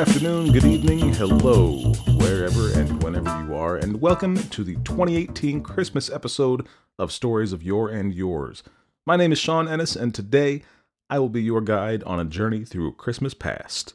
Good 0.00 0.08
afternoon, 0.08 0.52
good 0.52 0.64
evening, 0.64 1.12
hello, 1.12 1.92
wherever 2.16 2.72
and 2.72 3.02
whenever 3.02 3.44
you 3.44 3.54
are, 3.54 3.76
and 3.76 4.00
welcome 4.00 4.34
to 4.34 4.64
the 4.64 4.76
2018 4.76 5.62
Christmas 5.62 6.08
episode 6.08 6.66
of 6.98 7.12
Stories 7.12 7.52
of 7.52 7.62
Yore 7.62 7.90
and 7.90 8.14
Yours. 8.14 8.62
My 9.04 9.16
name 9.16 9.30
is 9.30 9.38
Sean 9.38 9.68
Ennis, 9.68 9.96
and 9.96 10.14
today 10.14 10.62
I 11.10 11.18
will 11.18 11.28
be 11.28 11.42
your 11.42 11.60
guide 11.60 12.02
on 12.04 12.18
a 12.18 12.24
journey 12.24 12.64
through 12.64 12.94
Christmas 12.94 13.34
past. 13.34 13.92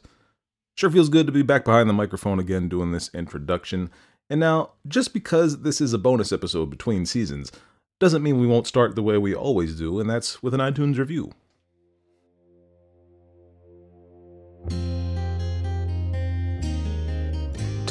Sure 0.76 0.90
feels 0.90 1.08
good 1.08 1.26
to 1.26 1.32
be 1.32 1.42
back 1.42 1.64
behind 1.64 1.90
the 1.90 1.92
microphone 1.92 2.38
again 2.38 2.68
doing 2.68 2.92
this 2.92 3.10
introduction. 3.12 3.90
And 4.30 4.38
now, 4.38 4.74
just 4.86 5.12
because 5.12 5.62
this 5.62 5.80
is 5.80 5.92
a 5.92 5.98
bonus 5.98 6.30
episode 6.30 6.70
between 6.70 7.04
seasons, 7.04 7.50
doesn't 7.98 8.22
mean 8.22 8.38
we 8.38 8.46
won't 8.46 8.68
start 8.68 8.94
the 8.94 9.02
way 9.02 9.18
we 9.18 9.34
always 9.34 9.74
do, 9.74 9.98
and 9.98 10.08
that's 10.08 10.40
with 10.40 10.54
an 10.54 10.60
iTunes 10.60 10.98
review. 10.98 11.32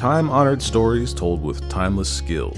Time 0.05 0.29
Honored 0.29 0.61
Stories 0.61 1.15
Told 1.15 1.41
with 1.41 1.67
Timeless 1.67 2.15
Skill 2.15 2.55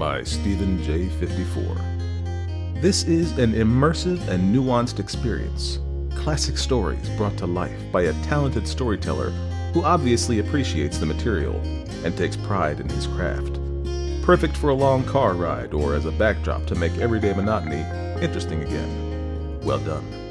by 0.00 0.24
Stephen 0.24 0.78
J54. 0.78 2.82
This 2.82 3.04
is 3.04 3.38
an 3.38 3.52
immersive 3.52 4.18
and 4.26 4.52
nuanced 4.52 4.98
experience. 4.98 5.78
Classic 6.16 6.58
stories 6.58 7.08
brought 7.10 7.36
to 7.36 7.46
life 7.46 7.80
by 7.92 8.02
a 8.02 8.12
talented 8.24 8.66
storyteller 8.66 9.30
who 9.72 9.84
obviously 9.84 10.40
appreciates 10.40 10.98
the 10.98 11.06
material 11.06 11.54
and 12.04 12.16
takes 12.16 12.34
pride 12.34 12.80
in 12.80 12.88
his 12.88 13.06
craft. 13.06 13.60
Perfect 14.24 14.56
for 14.56 14.70
a 14.70 14.74
long 14.74 15.04
car 15.04 15.34
ride 15.34 15.74
or 15.74 15.94
as 15.94 16.04
a 16.04 16.10
backdrop 16.10 16.66
to 16.66 16.74
make 16.74 16.98
everyday 16.98 17.32
monotony 17.32 17.84
interesting 18.20 18.60
again. 18.60 19.60
Well 19.62 19.78
done. 19.78 20.21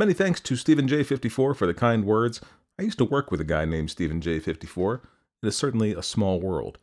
Many 0.00 0.14
thanks 0.14 0.40
to 0.40 0.56
Stephen 0.56 0.88
J54 0.88 1.54
for 1.54 1.66
the 1.66 1.74
kind 1.74 2.06
words. 2.06 2.40
I 2.78 2.84
used 2.84 2.96
to 2.96 3.04
work 3.04 3.30
with 3.30 3.38
a 3.38 3.44
guy 3.44 3.66
named 3.66 3.90
Stephen 3.90 4.22
J54. 4.22 4.94
It 5.42 5.46
is 5.48 5.56
certainly 5.58 5.92
a 5.92 6.02
small 6.02 6.40
world. 6.40 6.78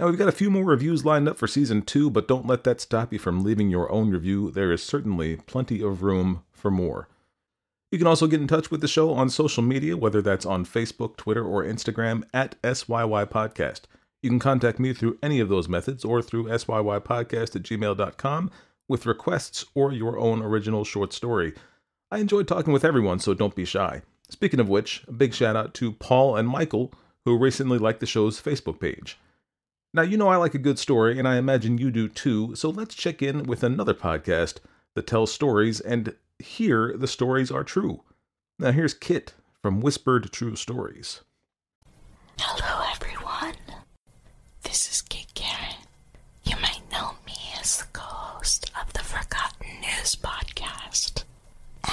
Now, 0.00 0.08
we've 0.08 0.18
got 0.18 0.26
a 0.26 0.32
few 0.32 0.50
more 0.50 0.64
reviews 0.64 1.04
lined 1.04 1.28
up 1.28 1.38
for 1.38 1.46
season 1.46 1.82
two, 1.82 2.10
but 2.10 2.26
don't 2.26 2.48
let 2.48 2.64
that 2.64 2.80
stop 2.80 3.12
you 3.12 3.20
from 3.20 3.44
leaving 3.44 3.70
your 3.70 3.88
own 3.92 4.10
review. 4.10 4.50
There 4.50 4.72
is 4.72 4.82
certainly 4.82 5.36
plenty 5.36 5.80
of 5.80 6.02
room 6.02 6.42
for 6.50 6.72
more. 6.72 7.08
You 7.92 7.98
can 7.98 8.08
also 8.08 8.26
get 8.26 8.40
in 8.40 8.48
touch 8.48 8.68
with 8.68 8.80
the 8.80 8.88
show 8.88 9.12
on 9.12 9.30
social 9.30 9.62
media, 9.62 9.96
whether 9.96 10.20
that's 10.20 10.44
on 10.44 10.66
Facebook, 10.66 11.16
Twitter, 11.16 11.44
or 11.46 11.62
Instagram 11.62 12.24
at 12.34 12.60
SYY 12.62 13.26
Podcast. 13.26 13.82
You 14.24 14.30
can 14.30 14.40
contact 14.40 14.80
me 14.80 14.92
through 14.92 15.18
any 15.22 15.38
of 15.38 15.48
those 15.48 15.68
methods 15.68 16.04
or 16.04 16.20
through 16.20 16.46
SYYPodcast 16.46 17.54
at 17.54 17.62
gmail.com 17.62 18.50
with 18.88 19.06
requests 19.06 19.66
or 19.76 19.92
your 19.92 20.18
own 20.18 20.42
original 20.42 20.84
short 20.84 21.12
story. 21.12 21.54
I 22.12 22.18
enjoyed 22.18 22.46
talking 22.46 22.74
with 22.74 22.84
everyone, 22.84 23.20
so 23.20 23.32
don't 23.32 23.54
be 23.54 23.64
shy. 23.64 24.02
Speaking 24.28 24.60
of 24.60 24.68
which, 24.68 25.02
a 25.08 25.12
big 25.12 25.32
shout 25.32 25.56
out 25.56 25.72
to 25.74 25.92
Paul 25.92 26.36
and 26.36 26.46
Michael, 26.46 26.92
who 27.24 27.38
recently 27.38 27.78
liked 27.78 28.00
the 28.00 28.06
show's 28.06 28.38
Facebook 28.38 28.78
page. 28.78 29.18
Now, 29.94 30.02
you 30.02 30.18
know 30.18 30.28
I 30.28 30.36
like 30.36 30.52
a 30.54 30.58
good 30.58 30.78
story, 30.78 31.18
and 31.18 31.26
I 31.26 31.36
imagine 31.38 31.78
you 31.78 31.90
do 31.90 32.08
too, 32.10 32.54
so 32.54 32.68
let's 32.68 32.94
check 32.94 33.22
in 33.22 33.44
with 33.44 33.62
another 33.62 33.94
podcast 33.94 34.56
that 34.94 35.06
tells 35.06 35.32
stories, 35.32 35.80
and 35.80 36.14
here 36.38 36.94
the 36.98 37.08
stories 37.08 37.50
are 37.50 37.64
true. 37.64 38.02
Now, 38.58 38.72
here's 38.72 38.92
Kit 38.92 39.32
from 39.62 39.80
Whispered 39.80 40.30
True 40.32 40.54
Stories. 40.54 41.22
Hello, 42.38 42.84
everyone. 42.94 43.56
This 44.64 44.90
is 44.90 45.00
Kit 45.00 45.32
Karen. 45.32 45.76
You 46.44 46.56
might 46.60 46.82
know 46.92 47.12
me 47.26 47.36
as 47.58 47.78
the 47.78 47.84
co 47.94 48.02
host 48.02 48.70
of 48.78 48.92
the 48.92 49.00
Forgotten 49.00 49.80
News 49.80 50.14
podcast. 50.16 51.24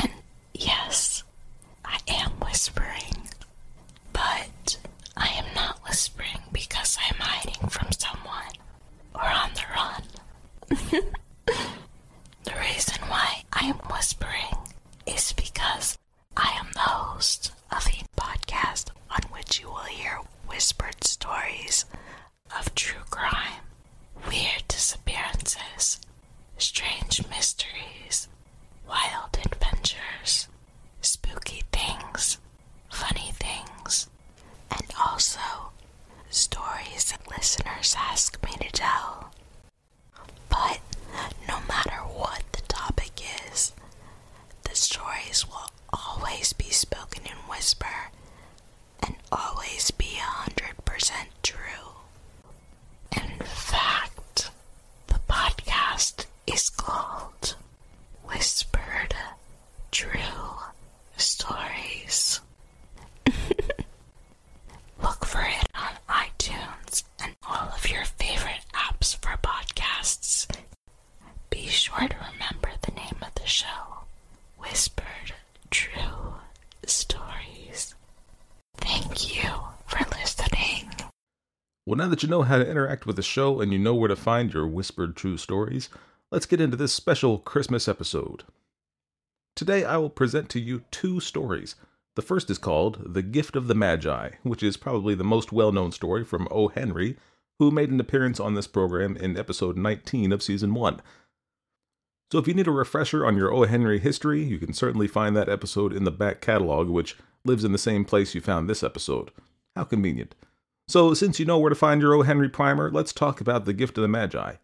And 0.02 0.12
yes, 0.54 1.24
I 1.86 1.98
am 2.08 2.32
whispering, 2.42 3.28
but 4.14 4.78
I 5.18 5.28
am 5.30 5.46
not 5.56 5.80
whispering 5.88 6.42
because 6.52 6.98
I'm 7.02 7.18
hiding 7.20 7.70
from 7.70 7.92
someone 7.92 8.54
or 9.16 9.24
on 9.24 9.52
the 9.54 9.64
run. 9.76 10.04
the 12.44 12.54
reason 12.60 13.02
why 13.08 13.44
I 13.54 13.66
am 13.66 13.78
whispering 13.92 14.56
is 15.06 15.34
because 15.34 15.98
I 16.38 16.56
am 16.60 16.72
the 16.74 16.80
host 16.80 17.52
of 17.72 17.86
a 17.88 18.20
podcast 18.20 18.90
on 19.10 19.22
which 19.32 19.60
you 19.60 19.68
will 19.68 19.84
hear 19.86 20.20
whispered 20.48 21.04
stories 21.04 21.86
of 22.58 22.74
true 22.76 23.04
crime, 23.10 23.64
weird 24.28 24.64
disappearances, 24.68 26.00
strange 26.58 27.22
mysteries, 27.30 28.28
wild 28.88 29.38
adventures, 29.46 30.48
spooky 31.02 31.64
things, 31.72 32.38
funny 32.90 33.32
things, 33.34 34.10
and 34.72 34.84
also 35.00 35.40
stories 36.30 37.12
that 37.12 37.30
listeners 37.30 37.96
ask 37.98 38.42
me 38.44 38.52
to 38.60 38.72
tell. 38.72 39.32
But 40.50 40.80
no 41.48 41.60
matter 41.68 42.02
what 42.16 42.44
the 42.52 42.62
topic 42.64 43.22
is, 43.52 43.74
the 44.64 44.76
stories 44.76 45.46
will 45.48 45.70
always 45.94 46.54
be 46.54 46.70
spoken 46.70 47.24
in 47.26 47.38
whisper 47.50 48.10
and 49.02 49.16
always 49.32 49.92
be 49.92 50.18
100% 50.20 51.12
true. 51.44 51.58
In 53.16 53.40
fact, 53.46 54.52
the 55.08 55.20
podcast 55.28 56.26
is 56.48 56.70
called 56.70 57.56
Whispered 58.26 59.16
True 59.92 60.60
Stories. 61.18 62.42
Look 65.02 65.26
for 65.26 65.42
it 65.42 65.68
on 65.76 65.92
iTunes 66.10 67.04
and 67.24 67.34
all 67.48 67.70
of 67.76 67.90
your 67.90 68.06
favorite 68.06 68.66
apps 68.74 69.16
for 69.16 69.38
podcasts. 69.42 70.48
Be 71.50 71.68
sure 71.90 72.08
to 72.08 72.16
remember 72.34 72.70
the 72.82 72.92
name 72.92 73.16
of 73.22 73.34
the 73.36 73.48
show 73.48 74.04
Whispered 74.58 75.34
True 75.72 76.36
Stories. 76.86 77.96
Thank 78.78 79.36
you 79.36 79.50
for 79.88 80.00
listening. 80.20 80.92
Well, 81.86 81.98
now 81.98 82.08
that 82.10 82.22
you 82.22 82.30
know 82.30 82.44
how 82.44 82.58
to 82.58 82.70
interact 82.70 83.08
with 83.08 83.16
the 83.16 83.24
show 83.24 83.60
and 83.60 83.74
you 83.74 83.80
know 83.80 83.96
where 83.96 84.08
to 84.08 84.16
find 84.16 84.54
your 84.54 84.68
whispered 84.68 85.16
true 85.16 85.38
stories, 85.38 85.90
let's 86.32 86.46
get 86.46 86.62
into 86.62 86.78
this 86.78 86.94
special 86.94 87.40
Christmas 87.40 87.88
episode. 87.88 88.44
Today 89.56 89.84
I 89.84 89.98
will 89.98 90.12
present 90.12 90.50
to 90.50 90.60
you 90.60 90.84
two 90.92 91.20
stories. 91.20 91.76
The 92.16 92.22
first 92.22 92.52
is 92.52 92.60
called 92.60 93.14
The 93.14 93.24
Gift 93.24 93.56
of 93.56 93.68
the 93.68 93.76
Magi, 93.76 94.32
which 94.44 94.62
is 94.62 94.78
probably 94.78 95.16
the 95.16 95.24
most 95.24 95.52
well 95.52 95.72
known 95.72 95.92
story 95.92 96.24
from 96.24 96.48
O. 96.52 96.68
Henry, 96.68 97.18
who 97.58 97.72
made 97.72 97.90
an 97.90 98.00
appearance 98.00 98.40
on 98.40 98.54
this 98.54 98.68
program 98.68 99.18
in 99.18 99.38
episode 99.38 99.76
19 99.76 100.32
of 100.32 100.44
season 100.44 100.76
1. 100.76 101.02
So 102.32 102.38
if 102.38 102.48
you 102.48 102.54
need 102.54 102.68
a 102.68 102.72
refresher 102.72 103.26
on 103.26 103.38
your 103.38 103.52
O. 103.52 103.64
Henry 103.64 104.00
history, 104.00 104.44
you 104.44 104.60
can 104.60 104.74
certainly 104.74 105.08
find 105.08 105.36
that 105.36 105.50
episode 105.50 105.94
in 105.94 106.04
the 106.04 106.12
back 106.12 106.42
catalog, 106.42 106.88
which 106.88 107.18
lives 107.44 107.64
in 107.64 107.72
the 107.72 107.78
same 107.78 108.06
place 108.06 108.36
you 108.36 108.42
found 108.42 108.70
this 108.70 108.84
episode. 108.84 109.32
How 109.76 109.84
convenient. 109.84 110.36
So, 110.88 111.14
since 111.14 111.40
you 111.40 111.46
know 111.46 111.58
where 111.58 111.70
to 111.70 111.76
find 111.76 112.02
your 112.02 112.14
O. 112.14 112.22
Henry 112.22 112.50
primer, 112.50 112.92
let's 112.92 113.14
talk 113.14 113.42
about 113.42 113.66
The 113.66 113.74
Gift 113.74 113.98
of 113.98 114.04
the 114.04 114.08
Magi. 114.08 114.56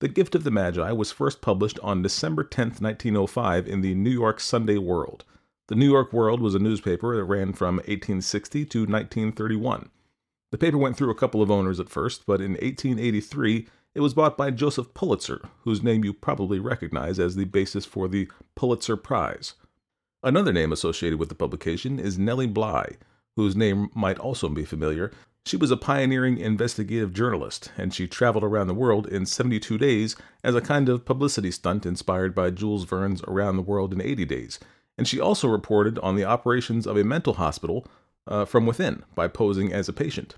The 0.00 0.08
Gift 0.08 0.34
of 0.34 0.44
the 0.44 0.50
Magi 0.50 0.92
was 0.92 1.10
first 1.10 1.40
published 1.40 1.78
on 1.82 2.02
December 2.02 2.44
10, 2.44 2.68
1905, 2.80 3.66
in 3.66 3.80
the 3.80 3.94
New 3.94 4.10
York 4.10 4.38
Sunday 4.38 4.76
World. 4.76 5.24
The 5.68 5.74
New 5.74 5.90
York 5.90 6.12
World 6.12 6.40
was 6.40 6.54
a 6.54 6.58
newspaper 6.58 7.16
that 7.16 7.24
ran 7.24 7.54
from 7.54 7.76
1860 7.76 8.66
to 8.66 8.78
1931. 8.80 9.88
The 10.52 10.58
paper 10.58 10.78
went 10.78 10.96
through 10.96 11.10
a 11.10 11.14
couple 11.14 11.42
of 11.42 11.50
owners 11.50 11.80
at 11.80 11.88
first, 11.88 12.26
but 12.26 12.40
in 12.40 12.52
1883 12.52 13.66
it 13.96 14.02
was 14.02 14.12
bought 14.12 14.36
by 14.36 14.50
Joseph 14.50 14.92
Pulitzer, 14.92 15.40
whose 15.62 15.82
name 15.82 16.04
you 16.04 16.12
probably 16.12 16.58
recognize 16.58 17.18
as 17.18 17.34
the 17.34 17.46
basis 17.46 17.86
for 17.86 18.08
the 18.08 18.28
Pulitzer 18.54 18.94
Prize. 18.94 19.54
Another 20.22 20.52
name 20.52 20.70
associated 20.70 21.18
with 21.18 21.30
the 21.30 21.34
publication 21.34 21.98
is 21.98 22.18
Nellie 22.18 22.46
Bly, 22.46 22.98
whose 23.36 23.56
name 23.56 23.88
might 23.94 24.18
also 24.18 24.50
be 24.50 24.66
familiar. 24.66 25.10
She 25.46 25.56
was 25.56 25.70
a 25.70 25.78
pioneering 25.78 26.36
investigative 26.36 27.14
journalist, 27.14 27.72
and 27.78 27.94
she 27.94 28.06
traveled 28.06 28.44
around 28.44 28.66
the 28.66 28.74
world 28.74 29.06
in 29.06 29.24
72 29.24 29.78
days 29.78 30.14
as 30.44 30.54
a 30.54 30.60
kind 30.60 30.90
of 30.90 31.06
publicity 31.06 31.50
stunt 31.50 31.86
inspired 31.86 32.34
by 32.34 32.50
Jules 32.50 32.84
Verne's 32.84 33.22
Around 33.26 33.56
the 33.56 33.62
World 33.62 33.94
in 33.94 34.02
80 34.02 34.26
Days. 34.26 34.60
And 34.98 35.08
she 35.08 35.18
also 35.18 35.48
reported 35.48 35.98
on 36.00 36.16
the 36.16 36.24
operations 36.26 36.86
of 36.86 36.98
a 36.98 37.04
mental 37.04 37.34
hospital 37.34 37.86
uh, 38.26 38.44
from 38.44 38.66
within 38.66 39.04
by 39.14 39.26
posing 39.26 39.72
as 39.72 39.88
a 39.88 39.94
patient. 39.94 40.34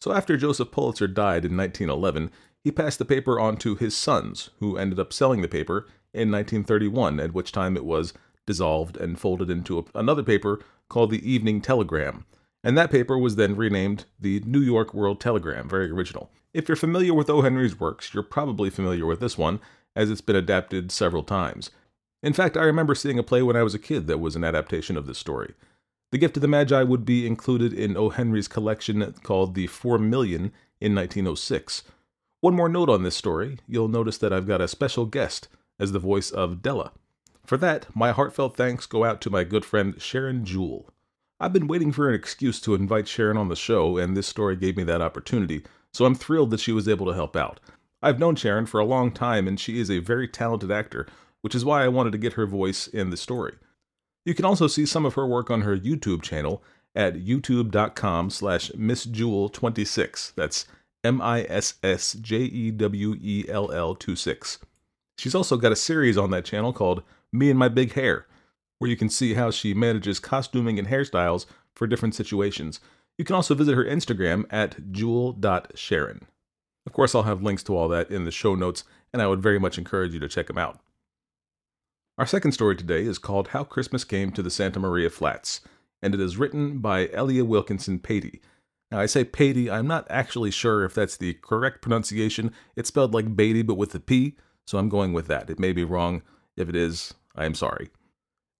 So 0.00 0.12
after 0.12 0.36
Joseph 0.36 0.70
Pulitzer 0.70 1.08
died 1.08 1.44
in 1.44 1.56
1911, 1.56 2.30
he 2.68 2.72
passed 2.72 2.98
the 2.98 3.04
paper 3.06 3.40
on 3.40 3.56
to 3.56 3.76
his 3.76 3.96
sons, 3.96 4.50
who 4.58 4.76
ended 4.76 5.00
up 5.00 5.10
selling 5.10 5.40
the 5.40 5.48
paper 5.48 5.86
in 6.12 6.30
1931, 6.30 7.18
at 7.18 7.32
which 7.32 7.50
time 7.50 7.78
it 7.78 7.84
was 7.86 8.12
dissolved 8.44 8.98
and 8.98 9.18
folded 9.18 9.48
into 9.48 9.78
a, 9.78 9.84
another 9.98 10.22
paper 10.22 10.60
called 10.90 11.10
the 11.10 11.26
Evening 11.26 11.62
Telegram. 11.62 12.26
And 12.62 12.76
that 12.76 12.90
paper 12.90 13.16
was 13.16 13.36
then 13.36 13.56
renamed 13.56 14.04
the 14.20 14.40
New 14.40 14.60
York 14.60 14.92
World 14.92 15.18
Telegram, 15.18 15.66
very 15.66 15.90
original. 15.90 16.30
If 16.52 16.68
you're 16.68 16.76
familiar 16.76 17.14
with 17.14 17.30
O. 17.30 17.40
Henry's 17.40 17.80
works, 17.80 18.12
you're 18.12 18.22
probably 18.22 18.68
familiar 18.68 19.06
with 19.06 19.20
this 19.20 19.38
one, 19.38 19.60
as 19.96 20.10
it's 20.10 20.20
been 20.20 20.36
adapted 20.36 20.92
several 20.92 21.22
times. 21.22 21.70
In 22.22 22.34
fact, 22.34 22.54
I 22.54 22.64
remember 22.64 22.94
seeing 22.94 23.18
a 23.18 23.22
play 23.22 23.40
when 23.40 23.56
I 23.56 23.62
was 23.62 23.74
a 23.74 23.78
kid 23.78 24.08
that 24.08 24.18
was 24.18 24.36
an 24.36 24.44
adaptation 24.44 24.98
of 24.98 25.06
this 25.06 25.16
story. 25.16 25.54
The 26.12 26.18
Gift 26.18 26.36
of 26.36 26.42
the 26.42 26.48
Magi 26.48 26.82
would 26.82 27.06
be 27.06 27.26
included 27.26 27.72
in 27.72 27.96
O. 27.96 28.10
Henry's 28.10 28.46
collection 28.46 29.10
called 29.22 29.54
The 29.54 29.68
Four 29.68 29.96
Million 29.96 30.52
in 30.82 30.94
1906. 30.94 31.84
One 32.40 32.54
more 32.54 32.68
note 32.68 32.88
on 32.88 33.02
this 33.02 33.16
story 33.16 33.58
you'll 33.66 33.88
notice 33.88 34.18
that 34.18 34.32
I've 34.32 34.46
got 34.46 34.60
a 34.60 34.68
special 34.68 35.06
guest 35.06 35.48
as 35.80 35.92
the 35.92 35.98
voice 35.98 36.30
of 36.30 36.62
Della. 36.62 36.92
For 37.44 37.56
that, 37.56 37.86
my 37.96 38.12
heartfelt 38.12 38.56
thanks 38.56 38.86
go 38.86 39.04
out 39.04 39.20
to 39.22 39.30
my 39.30 39.42
good 39.42 39.64
friend 39.64 40.00
Sharon 40.00 40.44
Jewell. 40.44 40.88
I've 41.40 41.52
been 41.52 41.66
waiting 41.66 41.92
for 41.92 42.08
an 42.08 42.14
excuse 42.14 42.60
to 42.60 42.74
invite 42.74 43.08
Sharon 43.08 43.36
on 43.36 43.48
the 43.48 43.56
show, 43.56 43.96
and 43.96 44.16
this 44.16 44.26
story 44.26 44.54
gave 44.54 44.76
me 44.76 44.84
that 44.84 45.00
opportunity, 45.00 45.62
so 45.92 46.04
I'm 46.04 46.14
thrilled 46.14 46.50
that 46.50 46.60
she 46.60 46.72
was 46.72 46.88
able 46.88 47.06
to 47.06 47.14
help 47.14 47.36
out. 47.36 47.58
I've 48.02 48.18
known 48.18 48.36
Sharon 48.36 48.66
for 48.66 48.78
a 48.78 48.84
long 48.84 49.10
time, 49.12 49.48
and 49.48 49.58
she 49.58 49.80
is 49.80 49.90
a 49.90 49.98
very 49.98 50.28
talented 50.28 50.70
actor, 50.70 51.06
which 51.40 51.54
is 51.54 51.64
why 51.64 51.84
I 51.84 51.88
wanted 51.88 52.12
to 52.12 52.18
get 52.18 52.34
her 52.34 52.46
voice 52.46 52.86
in 52.86 53.10
the 53.10 53.16
story. 53.16 53.54
You 54.24 54.34
can 54.34 54.44
also 54.44 54.66
see 54.66 54.86
some 54.86 55.06
of 55.06 55.14
her 55.14 55.26
work 55.26 55.50
on 55.50 55.62
her 55.62 55.76
YouTube 55.76 56.22
channel 56.22 56.62
at 56.94 57.14
youtube.com 57.14 58.30
slash 58.30 58.70
missjewell26. 58.72 60.34
That's 60.34 60.66
M-I-S-S-J-E-W-E-L-L 61.04 63.94
26. 63.94 64.58
She's 65.16 65.34
also 65.34 65.56
got 65.56 65.72
a 65.72 65.76
series 65.76 66.16
on 66.16 66.30
that 66.30 66.44
channel 66.44 66.72
called 66.72 67.02
Me 67.32 67.50
and 67.50 67.58
My 67.58 67.68
Big 67.68 67.92
Hair, 67.92 68.26
where 68.78 68.90
you 68.90 68.96
can 68.96 69.08
see 69.08 69.34
how 69.34 69.50
she 69.50 69.74
manages 69.74 70.20
costuming 70.20 70.78
and 70.78 70.88
hairstyles 70.88 71.46
for 71.74 71.86
different 71.86 72.14
situations. 72.14 72.80
You 73.16 73.24
can 73.24 73.34
also 73.34 73.54
visit 73.54 73.74
her 73.74 73.84
Instagram 73.84 74.44
at 74.50 74.92
jewel.sharon. 74.92 76.26
Of 76.86 76.92
course, 76.92 77.14
I'll 77.14 77.24
have 77.24 77.42
links 77.42 77.62
to 77.64 77.76
all 77.76 77.88
that 77.88 78.10
in 78.10 78.24
the 78.24 78.30
show 78.30 78.54
notes, 78.54 78.84
and 79.12 79.20
I 79.20 79.26
would 79.26 79.42
very 79.42 79.58
much 79.58 79.78
encourage 79.78 80.14
you 80.14 80.20
to 80.20 80.28
check 80.28 80.46
them 80.46 80.58
out. 80.58 80.78
Our 82.16 82.26
second 82.26 82.52
story 82.52 82.76
today 82.76 83.02
is 83.02 83.18
called 83.18 83.48
How 83.48 83.64
Christmas 83.64 84.04
Came 84.04 84.32
to 84.32 84.42
the 84.42 84.50
Santa 84.50 84.80
Maria 84.80 85.10
Flats, 85.10 85.60
and 86.02 86.14
it 86.14 86.20
is 86.20 86.36
written 86.36 86.78
by 86.78 87.08
Elia 87.08 87.44
Wilkinson 87.44 87.98
Peattie. 87.98 88.40
Now, 88.90 89.00
I 89.00 89.06
say 89.06 89.24
Peattie, 89.24 89.70
I'm 89.70 89.86
not 89.86 90.06
actually 90.08 90.50
sure 90.50 90.84
if 90.84 90.94
that's 90.94 91.16
the 91.16 91.34
correct 91.34 91.82
pronunciation. 91.82 92.52
It's 92.74 92.88
spelled 92.88 93.12
like 93.12 93.36
Beatty, 93.36 93.62
but 93.62 93.74
with 93.74 93.94
a 93.94 94.00
P, 94.00 94.36
so 94.66 94.78
I'm 94.78 94.88
going 94.88 95.12
with 95.12 95.26
that. 95.26 95.50
It 95.50 95.58
may 95.58 95.72
be 95.72 95.84
wrong. 95.84 96.22
If 96.56 96.68
it 96.68 96.76
is, 96.76 97.14
I 97.36 97.44
am 97.44 97.54
sorry. 97.54 97.90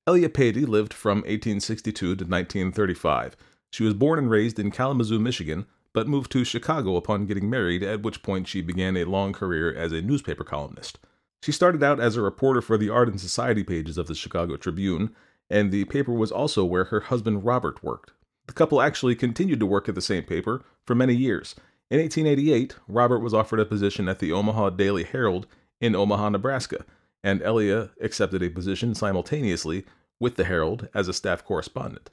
Elia 0.07 0.29
Peattie 0.29 0.67
lived 0.67 0.93
from 0.93 1.19
1862 1.19 1.93
to 1.93 2.11
1935. 2.11 3.37
She 3.71 3.85
was 3.85 3.95
born 3.95 4.19
and 4.19 4.31
raised 4.31 4.59
in 4.59 4.71
Kalamazoo, 4.71 5.19
Michigan, 5.19 5.67
but 5.93 6.09
moved 6.09 6.31
to 6.33 6.45
Chicago 6.45 6.97
upon 6.97 7.27
getting 7.27 7.51
married, 7.51 7.83
at 7.83 8.03
which 8.03 8.23
point 8.23 8.49
she 8.49 8.61
began 8.61 8.97
a 8.97 9.05
long 9.05 9.33
career 9.33 9.75
as 9.75 9.93
a 9.93 10.03
newspaper 10.03 10.45
columnist. 10.45 10.99
She 11.43 11.53
started 11.53 11.83
out 11.83 12.01
as 12.01 12.17
a 12.17 12.23
reporter 12.23 12.61
for 12.61 12.77
the 12.77 12.91
art 12.91 13.09
and 13.09 13.21
society 13.21 13.65
pages 13.65 13.99
of 13.99 14.07
the 14.07 14.15
Chicago 14.15 14.57
Tribune, 14.57 15.15
and 15.51 15.71
the 15.71 15.85
paper 15.87 16.13
was 16.13 16.33
also 16.33 16.65
where 16.65 16.85
her 16.85 17.01
husband 17.01 17.45
Robert 17.45 17.83
worked. 17.83 18.13
The 18.49 18.55
couple 18.55 18.81
actually 18.81 19.15
continued 19.15 19.61
to 19.61 19.67
work 19.67 19.91
at 19.91 19.95
the 19.95 20.01
same 20.01 20.25
paper 20.25 20.65
for 20.87 20.95
many 20.95 21.15
years. 21.15 21.55
In 21.91 22.01
1888, 22.01 22.77
Robert 22.89 23.19
was 23.19 23.35
offered 23.35 23.61
a 23.61 23.67
position 23.67 24.09
at 24.09 24.21
the 24.21 24.33
Omaha 24.33 24.71
Daily 24.71 25.05
Herald 25.05 25.47
in 25.83 25.95
Omaha, 25.95 26.31
Nebraska, 26.31 26.87
and 27.23 27.43
Elia 27.43 27.91
accepted 28.01 28.43
a 28.43 28.49
position 28.49 28.95
simultaneously 28.95 29.85
with 30.19 30.37
the 30.37 30.45
Herald 30.45 30.89
as 30.95 31.09
a 31.09 31.13
staff 31.13 31.45
correspondent. 31.45 32.09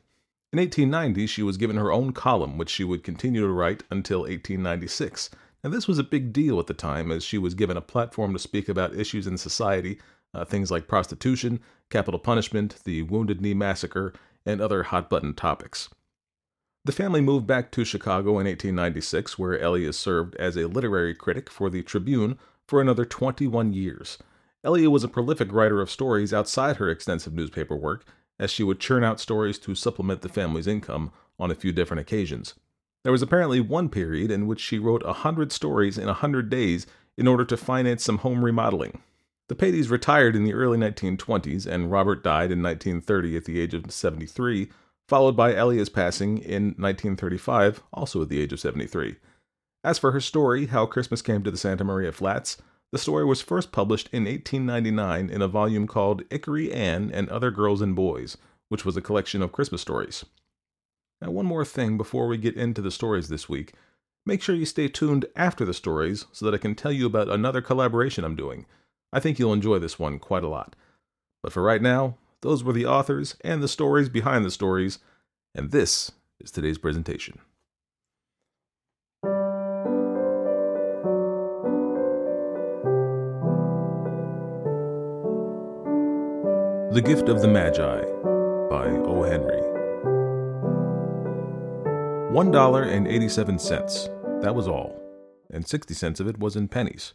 In 0.52 0.60
1890, 0.60 1.26
she 1.26 1.42
was 1.42 1.56
given 1.56 1.78
her 1.78 1.92
own 1.92 2.12
column, 2.12 2.58
which 2.58 2.70
she 2.70 2.84
would 2.84 3.04
continue 3.04 3.40
to 3.40 3.48
write 3.48 3.84
until 3.90 4.22
1896. 4.22 5.30
Now, 5.64 5.70
this 5.70 5.88
was 5.88 6.00
a 6.00 6.04
big 6.04 6.34
deal 6.34 6.60
at 6.60 6.68
the 6.68 6.74
time, 6.74 7.14
as 7.14 7.24
she 7.24 7.38
was 7.38 7.54
given 7.54 7.78
a 7.78 7.82
platform 7.82 8.34
to 8.34 8.40
speak 8.40 8.68
about 8.68 8.94
issues 8.94 9.26
in 9.26 9.38
society, 9.38 10.00
uh, 10.34 10.44
things 10.44 10.70
like 10.70 10.90
prostitution, 10.90 11.62
capital 11.90 12.20
punishment, 12.20 12.80
the 12.84 13.04
Wounded 13.04 13.40
Knee 13.40 13.54
Massacre, 13.54 14.12
and 14.46 14.60
other 14.60 14.84
hot 14.84 15.10
button 15.10 15.34
topics. 15.34 15.88
The 16.86 16.92
family 16.92 17.20
moved 17.20 17.48
back 17.48 17.72
to 17.72 17.84
Chicago 17.84 18.38
in 18.38 18.46
1896, 18.46 19.40
where 19.40 19.60
Elia 19.60 19.92
served 19.92 20.36
as 20.36 20.56
a 20.56 20.68
literary 20.68 21.16
critic 21.16 21.50
for 21.50 21.72
the 21.72 21.82
Tribune 21.82 22.38
for 22.68 22.80
another 22.80 23.06
21 23.06 23.74
years. 23.74 24.20
Elia 24.64 24.92
was 24.92 25.04
a 25.04 25.08
prolific 25.08 25.52
writer 25.52 25.82
of 25.82 25.90
stories 25.90 26.32
outside 26.32 26.78
her 26.78 26.88
extensive 26.88 27.34
newspaper 27.34 27.76
work, 27.76 28.06
as 28.38 28.52
she 28.52 28.62
would 28.62 28.80
churn 28.80 29.04
out 29.04 29.20
stories 29.20 29.58
to 29.58 29.74
supplement 29.74 30.22
the 30.22 30.30
family's 30.30 30.68
income 30.68 31.12
on 31.40 31.50
a 31.50 31.56
few 31.56 31.72
different 31.72 32.02
occasions. 32.02 32.54
There 33.02 33.12
was 33.12 33.24
apparently 33.24 33.60
one 33.60 33.90
period 33.90 34.30
in 34.30 34.46
which 34.46 34.62
she 34.62 34.78
wrote 34.78 35.02
a 35.06 35.14
hundred 35.14 35.52
stories 35.52 35.98
in 35.98 36.08
a 36.08 36.14
hundred 36.14 36.52
days 36.52 36.86
in 37.18 37.28
order 37.28 37.46
to 37.46 37.58
finance 37.58 38.04
some 38.04 38.20
home 38.20 38.46
remodeling. 38.46 39.02
The 39.48 39.56
Peatties 39.56 39.90
retired 39.90 40.36
in 40.36 40.44
the 40.44 40.54
early 40.54 40.78
1920s, 40.78 41.66
and 41.66 41.92
Robert 41.92 42.24
died 42.24 42.52
in 42.52 42.62
1930 42.62 43.38
at 43.38 43.46
the 43.46 43.60
age 43.60 43.74
of 43.74 43.92
73, 43.92 44.70
followed 45.08 45.36
by 45.36 45.54
Elia's 45.54 45.90
passing 45.90 46.38
in 46.40 46.76
1935, 46.78 47.84
also 47.94 48.22
at 48.22 48.30
the 48.30 48.42
age 48.42 48.54
of 48.54 48.60
73. 48.60 49.16
As 49.84 50.00
for 50.00 50.12
her 50.12 50.20
story, 50.20 50.68
How 50.68 50.86
Christmas 50.86 51.22
Came 51.22 51.44
to 51.44 51.52
the 51.52 51.58
Santa 51.58 51.84
Maria 51.84 52.12
Flats, 52.12 52.58
the 52.92 52.98
story 52.98 53.26
was 53.26 53.42
first 53.42 53.72
published 53.72 54.10
in 54.12 54.24
1899 54.24 55.30
in 55.30 55.42
a 55.42 55.48
volume 55.48 55.86
called 55.86 56.28
Ickery 56.30 56.74
Ann 56.74 57.12
and 57.14 57.30
Other 57.30 57.52
Girls 57.52 57.82
and 57.82 57.96
Boys, 57.96 58.38
which 58.70 58.86
was 58.86 58.98
a 58.98 59.02
collection 59.02 59.42
of 59.42 59.52
Christmas 59.52 59.82
stories. 59.82 60.26
Now, 61.22 61.32
one 61.32 61.46
more 61.46 61.66
thing 61.66 61.98
before 61.98 62.28
we 62.28 62.38
get 62.38 62.56
into 62.56 62.82
the 62.82 62.92
stories 62.92 63.28
this 63.28 63.48
week. 63.48 63.74
Make 64.26 64.42
sure 64.42 64.56
you 64.56 64.66
stay 64.66 64.88
tuned 64.88 65.26
after 65.36 65.66
the 65.66 65.74
stories 65.74 66.26
so 66.32 66.46
that 66.46 66.54
I 66.54 66.58
can 66.58 66.74
tell 66.74 66.92
you 66.92 67.06
about 67.06 67.30
another 67.30 67.62
collaboration 67.62 68.24
I'm 68.24 68.36
doing. 68.36 68.66
I 69.14 69.20
think 69.20 69.38
you'll 69.38 69.54
enjoy 69.54 69.80
this 69.80 70.00
one 70.00 70.18
quite 70.18 70.44
a 70.44 70.50
lot. 70.50 70.76
But 71.44 71.54
for 71.54 71.62
right 71.62 71.82
now, 71.82 72.18
those 72.46 72.64
were 72.64 72.74
the 72.74 72.86
authors 72.86 73.36
and 73.44 73.62
the 73.62 73.68
stories 73.68 74.08
behind 74.08 74.46
the 74.46 74.52
stories, 74.52 75.00
and 75.54 75.72
this 75.72 76.12
is 76.40 76.52
today's 76.52 76.78
presentation. 76.78 77.40
The 86.92 87.02
Gift 87.02 87.28
of 87.28 87.42
the 87.42 87.48
Magi 87.50 88.02
by 88.70 88.88
O. 89.06 89.24
Henry. 89.24 89.62
One 92.34 92.52
dollar 92.52 92.84
and 92.84 93.08
eighty-seven 93.08 93.60
cents. 93.60 94.08
That 94.42 94.56
was 94.56 94.68
all, 94.68 94.96
and 95.50 95.68
sixty 95.68 95.94
cents 95.94 96.20
of 96.20 96.28
it 96.28 96.40
was 96.40 96.56
in 96.56 96.68
pennies. 96.68 97.14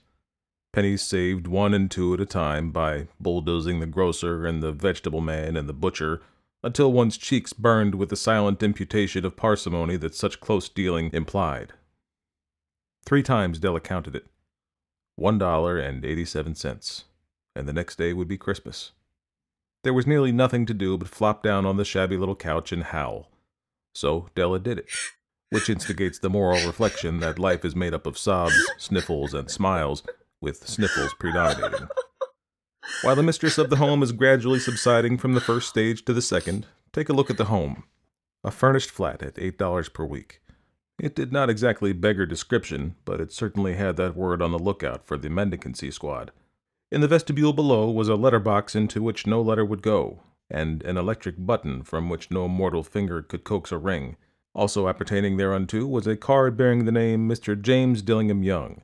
Pennies 0.73 1.03
saved 1.03 1.49
one 1.49 1.75
and 1.75 1.91
two 1.91 2.15
at 2.15 2.21
a 2.21 2.27
time 2.27 2.71
by 2.71 3.09
bulldozing 3.19 3.81
the 3.81 3.87
grocer 3.87 4.47
and 4.47 4.62
the 4.62 4.71
vegetable 4.71 5.21
man 5.21 5.57
and 5.57 5.69
the 5.69 5.73
butcher 5.73 6.23
until 6.62 6.93
one's 6.93 7.17
cheeks 7.17 7.53
burned 7.53 7.97
with 7.97 8.09
the 8.09 8.17
silent 8.17 8.62
imputation 8.62 9.25
of 9.25 9.37
parsimony 9.37 9.97
that 9.97 10.15
such 10.15 10.41
close 10.41 10.69
dealing 10.69 11.11
implied. 11.12 11.73
Three 13.05 13.23
times 13.23 13.59
Della 13.59 13.81
counted 13.81 14.15
it. 14.15 14.27
One 15.17 15.39
dollar 15.39 15.79
and 15.79 16.05
eighty-seven 16.05 16.55
cents, 16.55 17.05
and 17.57 17.67
the 17.67 17.73
next 17.73 17.97
day 17.97 18.12
would 18.12 18.29
be 18.29 18.39
Christmas. 18.39 18.93
There 19.83 19.95
was 19.95 20.07
nearly 20.07 20.31
nothing 20.31 20.67
to 20.67 20.75
do 20.75 20.97
but 20.97 21.09
flop 21.09 21.43
down 21.43 21.67
on 21.67 21.79
the 21.79 21.85
shabby 21.85 22.17
little 22.17 22.37
couch 22.37 22.71
and 22.71 22.85
howl. 22.85 23.29
So 23.95 24.29
Della 24.35 24.61
did 24.61 24.79
it, 24.79 24.89
which 25.49 25.69
instigates 25.69 26.19
the 26.19 26.31
moral 26.31 26.65
reflection 26.65 27.19
that 27.21 27.39
life 27.39 27.65
is 27.65 27.75
made 27.75 27.93
up 27.93 28.07
of 28.07 28.19
sobs, 28.19 28.55
sniffles, 28.79 29.35
and 29.35 29.50
smiles, 29.50 30.03
with 30.41 30.67
sniffles 30.69 31.15
predominating. 31.19 31.89
While 33.03 33.17
the 33.17 33.23
mistress 33.23 33.59
of 33.59 33.71
the 33.71 33.77
home 33.77 34.03
is 34.03 34.13
gradually 34.13 34.59
subsiding 34.59 35.19
from 35.19 35.35
the 35.35 35.41
first 35.41 35.69
stage 35.69 36.05
to 36.05 36.13
the 36.13 36.23
second, 36.23 36.67
take 36.93 37.09
a 37.09 37.13
look 37.13 37.31
at 37.31 37.39
the 37.39 37.47
home. 37.47 37.85
A 38.43 38.51
furnished 38.51 38.91
flat 38.91 39.23
at 39.23 39.35
$8 39.37 39.93
per 39.93 40.05
week. 40.05 40.41
It 40.99 41.15
did 41.15 41.33
not 41.33 41.49
exactly 41.49 41.93
beggar 41.93 42.27
description, 42.27 42.97
but 43.05 43.21
it 43.21 43.33
certainly 43.33 43.75
had 43.75 43.97
that 43.97 44.17
word 44.17 44.43
on 44.43 44.53
the 44.53 44.59
lookout 44.59 45.07
for 45.07 45.17
the 45.17 45.29
mendicancy 45.29 45.91
squad. 45.91 46.31
In 46.91 47.01
the 47.01 47.09
vestibule 47.09 47.53
below 47.53 47.91
was 47.91 48.09
a 48.09 48.17
letter 48.17 48.41
box 48.41 48.75
into 48.75 49.03
which 49.03 49.27
no 49.27 49.41
letter 49.41 49.65
would 49.65 49.83
go, 49.83 50.23
and 50.51 50.83
an 50.83 50.97
electric 50.97 51.37
button 51.39 51.85
from 51.85 52.11
which 52.11 52.31
no 52.31 52.49
mortal 52.49 52.83
finger 52.83 53.23
could 53.23 53.45
coax 53.45 53.73
a 53.73 53.79
ring. 53.79 54.17
Also 54.55 54.89
appertaining 54.89 55.37
thereunto 55.37 55.87
was 55.87 56.07
a 56.07 56.17
card 56.17 56.57
bearing 56.57 56.85
the 56.85 56.93
name 56.93 57.29
Mr. 57.29 57.61
James 57.61 58.03
Dillingham 58.03 58.43
Young. 58.43 58.83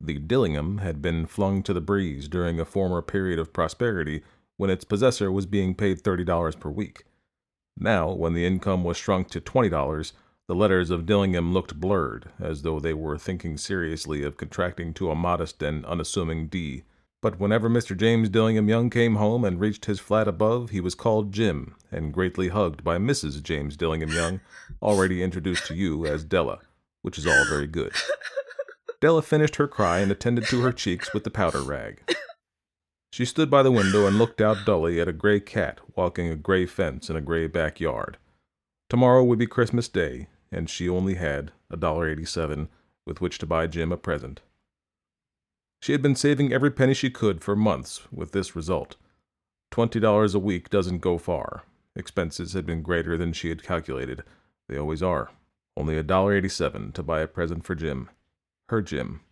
The 0.00 0.18
Dillingham 0.18 0.78
had 0.78 1.02
been 1.02 1.26
flung 1.26 1.62
to 1.64 1.74
the 1.74 1.80
breeze 1.80 2.26
during 2.26 2.58
a 2.58 2.64
former 2.64 3.02
period 3.02 3.38
of 3.38 3.52
prosperity 3.52 4.22
when 4.56 4.70
its 4.70 4.84
possessor 4.84 5.30
was 5.30 5.46
being 5.46 5.74
paid 5.74 6.02
$30 6.02 6.58
per 6.58 6.70
week. 6.70 7.04
Now, 7.78 8.10
when 8.10 8.32
the 8.32 8.46
income 8.46 8.82
was 8.82 8.96
shrunk 8.96 9.28
to 9.30 9.40
$20, 9.40 10.12
the 10.48 10.54
letters 10.54 10.90
of 10.90 11.06
Dillingham 11.06 11.52
looked 11.52 11.78
blurred, 11.78 12.30
as 12.40 12.62
though 12.62 12.80
they 12.80 12.94
were 12.94 13.18
thinking 13.18 13.56
seriously 13.56 14.22
of 14.22 14.36
contracting 14.36 14.92
to 14.94 15.10
a 15.10 15.14
modest 15.14 15.62
and 15.62 15.84
unassuming 15.84 16.48
D. 16.48 16.82
But 17.22 17.38
whenever 17.38 17.68
Mr. 17.68 17.96
James 17.96 18.30
Dillingham 18.30 18.68
Young 18.68 18.88
came 18.90 19.16
home 19.16 19.44
and 19.44 19.60
reached 19.60 19.84
his 19.84 20.00
flat 20.00 20.26
above, 20.26 20.70
he 20.70 20.80
was 20.80 20.94
called 20.94 21.32
Jim, 21.32 21.76
and 21.92 22.12
greatly 22.12 22.48
hugged 22.48 22.82
by 22.82 22.96
Mrs. 22.96 23.42
James 23.42 23.76
Dillingham 23.76 24.10
Young, 24.10 24.40
already 24.82 25.22
introduced 25.22 25.66
to 25.66 25.74
you 25.74 26.06
as 26.06 26.24
Della, 26.24 26.60
which 27.02 27.18
is 27.18 27.26
all 27.26 27.44
very 27.48 27.66
good. 27.66 27.92
Della 29.00 29.22
finished 29.22 29.56
her 29.56 29.66
cry 29.66 30.00
and 30.00 30.12
attended 30.12 30.44
to 30.46 30.62
her 30.62 30.72
cheeks 30.72 31.14
with 31.14 31.24
the 31.24 31.30
powder 31.30 31.62
rag. 31.62 32.02
She 33.12 33.24
stood 33.24 33.50
by 33.50 33.62
the 33.62 33.72
window 33.72 34.06
and 34.06 34.18
looked 34.18 34.40
out 34.40 34.64
dully 34.64 35.00
at 35.00 35.08
a 35.08 35.12
gray 35.12 35.40
cat 35.40 35.80
walking 35.96 36.28
a 36.28 36.36
gray 36.36 36.66
fence 36.66 37.10
in 37.10 37.16
a 37.16 37.20
gray 37.20 37.46
backyard. 37.46 38.18
Tomorrow 38.88 39.24
would 39.24 39.38
be 39.38 39.46
Christmas 39.46 39.88
Day, 39.88 40.28
and 40.52 40.68
she 40.68 40.88
only 40.88 41.14
had 41.14 41.50
a 41.70 41.76
dollar 41.76 42.08
eighty-seven 42.08 42.68
with 43.06 43.20
which 43.20 43.38
to 43.38 43.46
buy 43.46 43.66
Jim 43.66 43.90
a 43.90 43.96
present. 43.96 44.42
She 45.80 45.92
had 45.92 46.02
been 46.02 46.14
saving 46.14 46.52
every 46.52 46.70
penny 46.70 46.94
she 46.94 47.10
could 47.10 47.42
for 47.42 47.56
months 47.56 48.02
with 48.12 48.32
this 48.32 48.54
result. 48.54 48.96
Twenty 49.70 49.98
dollars 49.98 50.34
a 50.34 50.38
week 50.38 50.68
doesn't 50.68 50.98
go 50.98 51.16
far. 51.16 51.62
Expenses 51.96 52.52
had 52.52 52.66
been 52.66 52.82
greater 52.82 53.16
than 53.16 53.32
she 53.32 53.48
had 53.48 53.62
calculated. 53.62 54.22
They 54.68 54.76
always 54.76 55.02
are. 55.02 55.30
Only 55.76 55.96
a 55.96 56.02
dollar 56.02 56.34
eighty-seven 56.34 56.92
to 56.92 57.02
buy 57.02 57.20
a 57.20 57.26
present 57.26 57.64
for 57.64 57.74
Jim. 57.74 58.10
Her 58.70 58.82
Jim. 58.82 59.22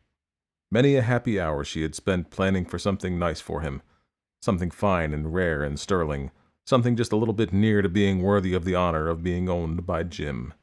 Many 0.69 0.97
a 0.97 1.03
happy 1.03 1.39
hour 1.39 1.63
she 1.63 1.83
had 1.83 1.95
spent 1.95 2.31
planning 2.31 2.65
for 2.65 2.77
something 2.77 3.21
nice 3.21 3.41
for 3.41 3.61
him, 3.61 3.83
something 4.43 4.69
fine 4.69 5.15
and 5.15 5.33
rare 5.33 5.63
and 5.63 5.79
sterling, 5.79 6.33
something 6.67 6.97
just 6.97 7.13
a 7.13 7.17
little 7.17 7.33
bit 7.33 7.53
near 7.53 7.81
to 7.81 7.89
being 7.89 8.21
worthy 8.21 8.53
of 8.53 8.65
the 8.65 8.75
honor 8.75 9.07
of 9.07 9.23
being 9.23 9.49
owned 9.49 9.87
by 9.87 10.03
Jim. 10.03 10.55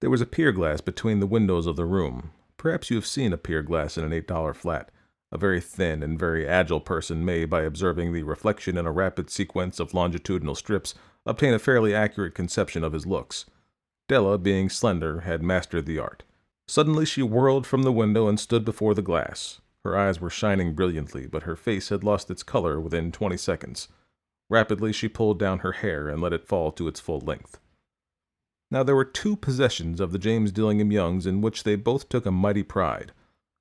There 0.00 0.08
was 0.08 0.22
a 0.22 0.26
pier 0.26 0.50
glass 0.50 0.80
between 0.80 1.20
the 1.20 1.26
windows 1.26 1.66
of 1.66 1.76
the 1.76 1.84
room. 1.84 2.30
Perhaps 2.56 2.88
you 2.88 2.96
have 2.96 3.04
seen 3.04 3.34
a 3.34 3.36
pier 3.36 3.62
glass 3.62 3.98
in 3.98 4.04
an 4.04 4.14
eight 4.14 4.26
dollar 4.26 4.54
flat. 4.54 4.90
A 5.30 5.36
very 5.36 5.60
thin 5.60 6.02
and 6.02 6.18
very 6.18 6.48
agile 6.48 6.80
person 6.80 7.22
may, 7.22 7.44
by 7.44 7.64
observing 7.64 8.14
the 8.14 8.22
reflection 8.22 8.78
in 8.78 8.86
a 8.86 8.92
rapid 8.92 9.28
sequence 9.28 9.78
of 9.78 9.92
longitudinal 9.92 10.54
strips, 10.54 10.94
obtain 11.26 11.52
a 11.52 11.58
fairly 11.58 11.94
accurate 11.94 12.34
conception 12.34 12.82
of 12.82 12.94
his 12.94 13.04
looks. 13.04 13.44
Della, 14.08 14.38
being 14.38 14.70
slender, 14.70 15.20
had 15.20 15.42
mastered 15.42 15.84
the 15.84 15.98
art. 15.98 16.22
Suddenly 16.66 17.04
she 17.04 17.22
whirled 17.22 17.66
from 17.66 17.82
the 17.82 17.92
window 17.92 18.28
and 18.28 18.40
stood 18.40 18.64
before 18.64 18.94
the 18.94 19.02
glass. 19.02 19.60
Her 19.84 19.96
eyes 19.96 20.20
were 20.20 20.30
shining 20.30 20.74
brilliantly, 20.74 21.26
but 21.26 21.42
her 21.42 21.56
face 21.56 21.90
had 21.90 22.02
lost 22.02 22.30
its 22.30 22.42
color 22.42 22.80
within 22.80 23.12
twenty 23.12 23.36
seconds. 23.36 23.88
Rapidly 24.48 24.92
she 24.92 25.08
pulled 25.08 25.38
down 25.38 25.58
her 25.58 25.72
hair 25.72 26.08
and 26.08 26.22
let 26.22 26.32
it 26.32 26.46
fall 26.46 26.72
to 26.72 26.88
its 26.88 27.00
full 27.00 27.20
length. 27.20 27.58
Now 28.70 28.82
there 28.82 28.96
were 28.96 29.04
two 29.04 29.36
possessions 29.36 30.00
of 30.00 30.10
the 30.10 30.18
James 30.18 30.52
Dillingham 30.52 30.90
Youngs 30.90 31.26
in 31.26 31.40
which 31.40 31.64
they 31.64 31.76
both 31.76 32.08
took 32.08 32.26
a 32.26 32.30
mighty 32.30 32.62
pride. 32.62 33.12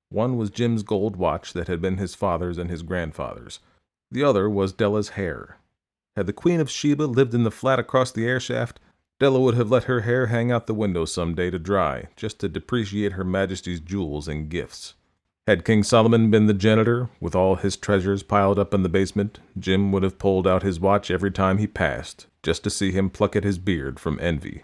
One 0.10 0.38
was 0.38 0.50
Jim's 0.50 0.83
gold 0.83 1.15
watch 1.15 1.53
that 1.53 1.67
had 1.67 1.81
been 1.81 1.98
his 1.98 2.15
father's 2.15 2.57
and 2.57 2.69
his 2.69 2.83
grandfather's. 2.83 3.60
The 4.12 4.24
other 4.24 4.50
was 4.50 4.74
Della's 4.74 5.10
hair. 5.10 5.57
Had 6.15 6.27
the 6.27 6.33
Queen 6.33 6.60
of 6.60 6.69
Sheba 6.69 7.03
lived 7.03 7.33
in 7.33 7.43
the 7.43 7.51
flat 7.51 7.79
across 7.79 8.12
the 8.12 8.25
air 8.25 8.39
shaft, 8.39 8.79
Della 9.20 9.39
would 9.39 9.55
have 9.55 9.72
let 9.72 9.86
her 9.86 10.01
hair 10.01 10.27
hang 10.27 10.51
out 10.51 10.67
the 10.67 10.74
window 10.74 11.05
some 11.05 11.36
day 11.36 11.50
to 11.50 11.60
dry, 11.60 12.08
just 12.15 12.39
to 12.39 12.50
depreciate 12.50 13.13
Her 13.13 13.24
Majesty's 13.24 13.79
jewels 13.79 14.27
and 14.27 14.50
gifts. 14.50 14.96
Had 15.46 15.65
King 15.65 15.84
Solomon 15.84 16.32
been 16.32 16.48
the 16.48 16.53
janitor, 16.53 17.10
with 17.20 17.36
all 17.36 17.55
his 17.55 17.75
treasures 17.75 18.24
piled 18.24 18.58
up 18.58 18.74
in 18.74 18.82
the 18.82 18.89
basement, 18.89 19.39
Jim 19.60 19.91
would 19.91 20.03
have 20.03 20.17
pulled 20.17 20.48
out 20.48 20.63
his 20.63 20.79
watch 20.79 21.12
every 21.12 21.32
time 21.32 21.58
he 21.58 21.67
passed, 21.67 22.27
just 22.43 22.63
to 22.63 22.70
see 22.70 22.91
him 22.91 23.10
pluck 23.10 23.36
at 23.36 23.43
his 23.43 23.58
beard 23.58 24.00
from 24.00 24.20
envy. 24.22 24.63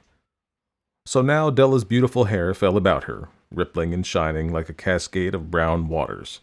So 1.06 1.22
now 1.22 1.50
Della's 1.50 1.84
beautiful 1.84 2.26
hair 2.26 2.54
fell 2.54 2.78
about 2.78 3.06
her, 3.06 3.30
rippling 3.52 3.94
and 3.94 4.06
shining 4.06 4.54
like 4.54 4.70
a 4.70 4.74
cascade 4.74 5.36
of 5.36 5.52
brown 5.52 5.90
waters. 5.90 6.40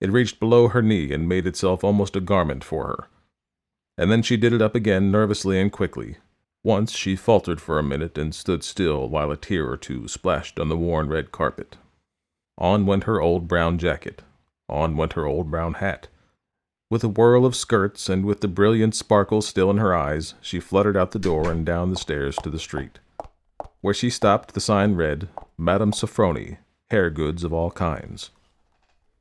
It 0.00 0.12
reached 0.12 0.40
below 0.40 0.68
her 0.68 0.82
knee 0.82 1.12
and 1.12 1.28
made 1.28 1.46
itself 1.46 1.84
almost 1.84 2.16
a 2.16 2.20
garment 2.20 2.64
for 2.64 2.86
her. 2.86 3.06
And 3.98 4.10
then 4.10 4.22
she 4.22 4.36
did 4.36 4.52
it 4.52 4.62
up 4.62 4.74
again 4.74 5.10
nervously 5.10 5.60
and 5.60 5.72
quickly, 5.72 6.16
once 6.66 6.90
she 6.90 7.14
faltered 7.14 7.60
for 7.60 7.78
a 7.78 7.82
minute 7.84 8.18
and 8.18 8.34
stood 8.34 8.64
still 8.64 9.08
while 9.08 9.30
a 9.30 9.36
tear 9.36 9.70
or 9.70 9.76
two 9.76 10.08
splashed 10.08 10.58
on 10.58 10.68
the 10.68 10.76
worn 10.76 11.08
red 11.08 11.30
carpet. 11.30 11.76
On 12.58 12.84
went 12.84 13.04
her 13.04 13.20
old 13.20 13.46
brown 13.46 13.78
jacket. 13.78 14.22
On 14.68 14.96
went 14.96 15.12
her 15.12 15.26
old 15.26 15.48
brown 15.48 15.74
hat. 15.74 16.08
With 16.90 17.04
a 17.04 17.08
whirl 17.08 17.46
of 17.46 17.54
skirts 17.54 18.08
and 18.08 18.24
with 18.24 18.40
the 18.40 18.48
brilliant 18.48 18.96
sparkle 18.96 19.42
still 19.42 19.70
in 19.70 19.76
her 19.76 19.94
eyes, 19.94 20.34
she 20.40 20.58
fluttered 20.58 20.96
out 20.96 21.12
the 21.12 21.20
door 21.20 21.52
and 21.52 21.64
down 21.64 21.90
the 21.90 21.96
stairs 21.96 22.34
to 22.42 22.50
the 22.50 22.58
street. 22.58 22.98
Where 23.80 23.94
she 23.94 24.10
stopped, 24.10 24.52
the 24.52 24.60
sign 24.60 24.96
read, 24.96 25.28
Madame 25.56 25.92
Sofronie, 25.92 26.58
hair 26.90 27.10
goods 27.10 27.44
of 27.44 27.52
all 27.52 27.70
kinds. 27.70 28.30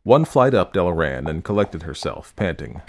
One 0.01 0.25
flight 0.25 0.55
up 0.55 0.73
Della 0.73 0.93
ran 0.93 1.27
and 1.27 1.43
collected 1.43 1.83
herself, 1.83 2.35
panting. 2.35 2.81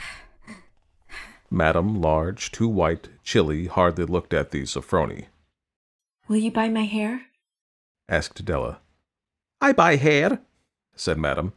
Madame, 1.50 2.00
large, 2.00 2.50
too 2.50 2.68
white, 2.68 3.08
chilly, 3.26 3.66
hardly 3.66 4.04
looked 4.06 4.32
at 4.32 4.52
the 4.52 4.62
Sofronie. 4.62 5.26
Will 6.28 6.36
you 6.36 6.50
buy 6.50 6.68
my 6.68 6.84
hair? 6.84 7.26
asked 8.08 8.44
Della. 8.44 8.78
I 9.60 9.72
buy 9.72 9.96
hair, 9.96 10.40
said 10.94 11.18
Madam. 11.18 11.52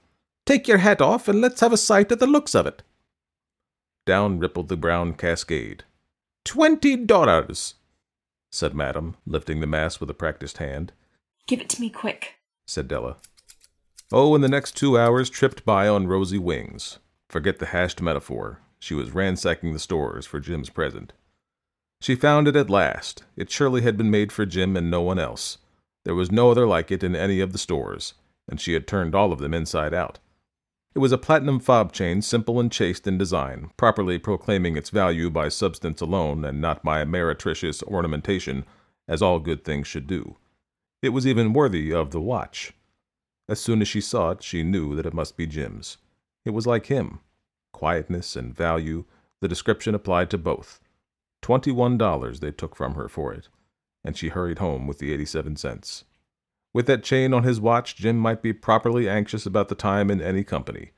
Take 0.46 0.68
your 0.68 0.80
hat 0.80 1.00
off 1.00 1.28
and 1.28 1.40
let's 1.40 1.62
have 1.62 1.72
a 1.72 1.78
sight 1.78 2.12
at 2.12 2.20
the 2.20 2.28
looks 2.28 2.56
of 2.56 2.66
it. 2.66 2.82
Down 4.06 4.40
rippled 4.40 4.68
the 4.68 4.76
brown 4.76 5.14
cascade. 5.14 5.84
Twenty 6.44 6.96
dollars, 6.96 7.76
said 8.52 8.74
Madam, 8.74 9.16
lifting 9.28 9.60
the 9.60 9.68
mass 9.68 10.00
with 10.00 10.10
a 10.10 10.16
practiced 10.16 10.58
hand. 10.58 10.92
Give 11.46 11.62
it 11.62 11.70
to 11.70 11.82
me 11.82 11.92
quick, 11.92 12.40
said 12.66 12.88
Della. 12.88 13.18
Oh, 14.12 14.34
and 14.34 14.44
the 14.44 14.50
next 14.50 14.76
two 14.76 14.98
hours 14.98 15.30
tripped 15.30 15.64
by 15.66 15.88
on 15.88 16.08
rosy 16.08 16.40
wings. 16.40 16.98
Forget 17.28 17.60
the 17.60 17.68
hashed 17.68 18.02
metaphor. 18.02 18.60
She 18.80 18.96
was 18.96 19.12
ransacking 19.12 19.74
the 19.74 19.80
stores 19.80 20.26
for 20.26 20.40
Jim's 20.40 20.70
present. 20.70 21.14
She 22.02 22.16
found 22.16 22.48
it 22.48 22.56
at 22.56 22.70
last. 22.70 23.24
It 23.36 23.52
surely 23.52 23.82
had 23.82 23.98
been 23.98 24.10
made 24.10 24.32
for 24.32 24.46
Jim 24.46 24.78
and 24.78 24.90
no 24.90 25.02
one 25.02 25.20
else. 25.20 25.58
There 26.06 26.16
was 26.16 26.32
no 26.32 26.50
other 26.50 26.66
like 26.66 26.92
it 26.92 27.04
in 27.04 27.16
any 27.16 27.42
of 27.42 27.52
the 27.52 27.58
stores, 27.58 28.14
and 28.48 28.60
she 28.60 28.74
had 28.74 28.88
turned 28.88 29.14
all 29.14 29.34
of 29.34 29.40
them 29.40 29.54
inside 29.54 29.94
out. 29.94 30.20
It 30.96 31.00
was 31.00 31.12
a 31.12 31.18
platinum 31.18 31.60
fob 31.60 31.92
chain, 31.92 32.22
simple 32.22 32.60
and 32.60 32.72
chaste 32.72 33.06
in 33.06 33.18
design, 33.18 33.72
properly 33.78 34.18
proclaiming 34.18 34.76
its 34.76 34.90
value 34.90 35.30
by 35.30 35.50
substance 35.50 36.02
alone 36.02 36.44
and 36.46 36.60
not 36.60 36.84
by 36.84 37.04
meretricious 37.04 37.84
ornamentation, 37.84 38.66
as 39.08 39.22
all 39.22 39.40
good 39.40 39.64
things 39.64 39.88
should 39.88 40.08
do. 40.08 40.38
It 41.02 41.10
was 41.10 41.28
even 41.28 41.54
worthy 41.54 41.94
of 41.94 42.12
the 42.12 42.22
watch. 42.22 42.74
As 43.48 43.60
soon 43.60 43.82
as 43.82 43.88
she 43.88 44.02
saw 44.02 44.32
it, 44.32 44.44
she 44.44 44.64
knew 44.64 44.96
that 44.96 45.06
it 45.06 45.14
must 45.14 45.38
be 45.38 45.46
Jim's. 45.46 45.98
It 46.46 46.52
was 46.52 46.66
like 46.66 46.88
him, 46.88 47.20
quietness, 47.72 48.36
and 48.36 48.56
value, 48.56 49.06
the 49.42 49.48
description 49.48 49.94
applied 49.94 50.30
to 50.32 50.38
both. 50.38 50.80
Twenty-one 51.42 51.98
dollars 51.98 52.40
they 52.40 52.52
took 52.52 52.76
from 52.76 52.96
her 52.96 53.08
for 53.08 53.34
it, 53.34 53.48
and 54.04 54.16
she 54.18 54.30
hurried 54.30 54.60
home 54.60 54.88
with 54.88 55.00
the 55.00 55.14
eighty-seven 55.14 55.56
cents. 55.56 56.06
With 56.74 56.86
that 56.88 57.04
chain 57.04 57.34
on 57.34 57.44
his 57.44 57.60
watch, 57.60 57.96
Jim 57.96 58.18
might 58.18 58.42
be 58.42 58.54
properly 58.54 59.10
anxious 59.10 59.46
about 59.46 59.70
the 59.70 59.76
time 59.76 60.12
in 60.12 60.22
any 60.22 60.44
company. 60.44 60.92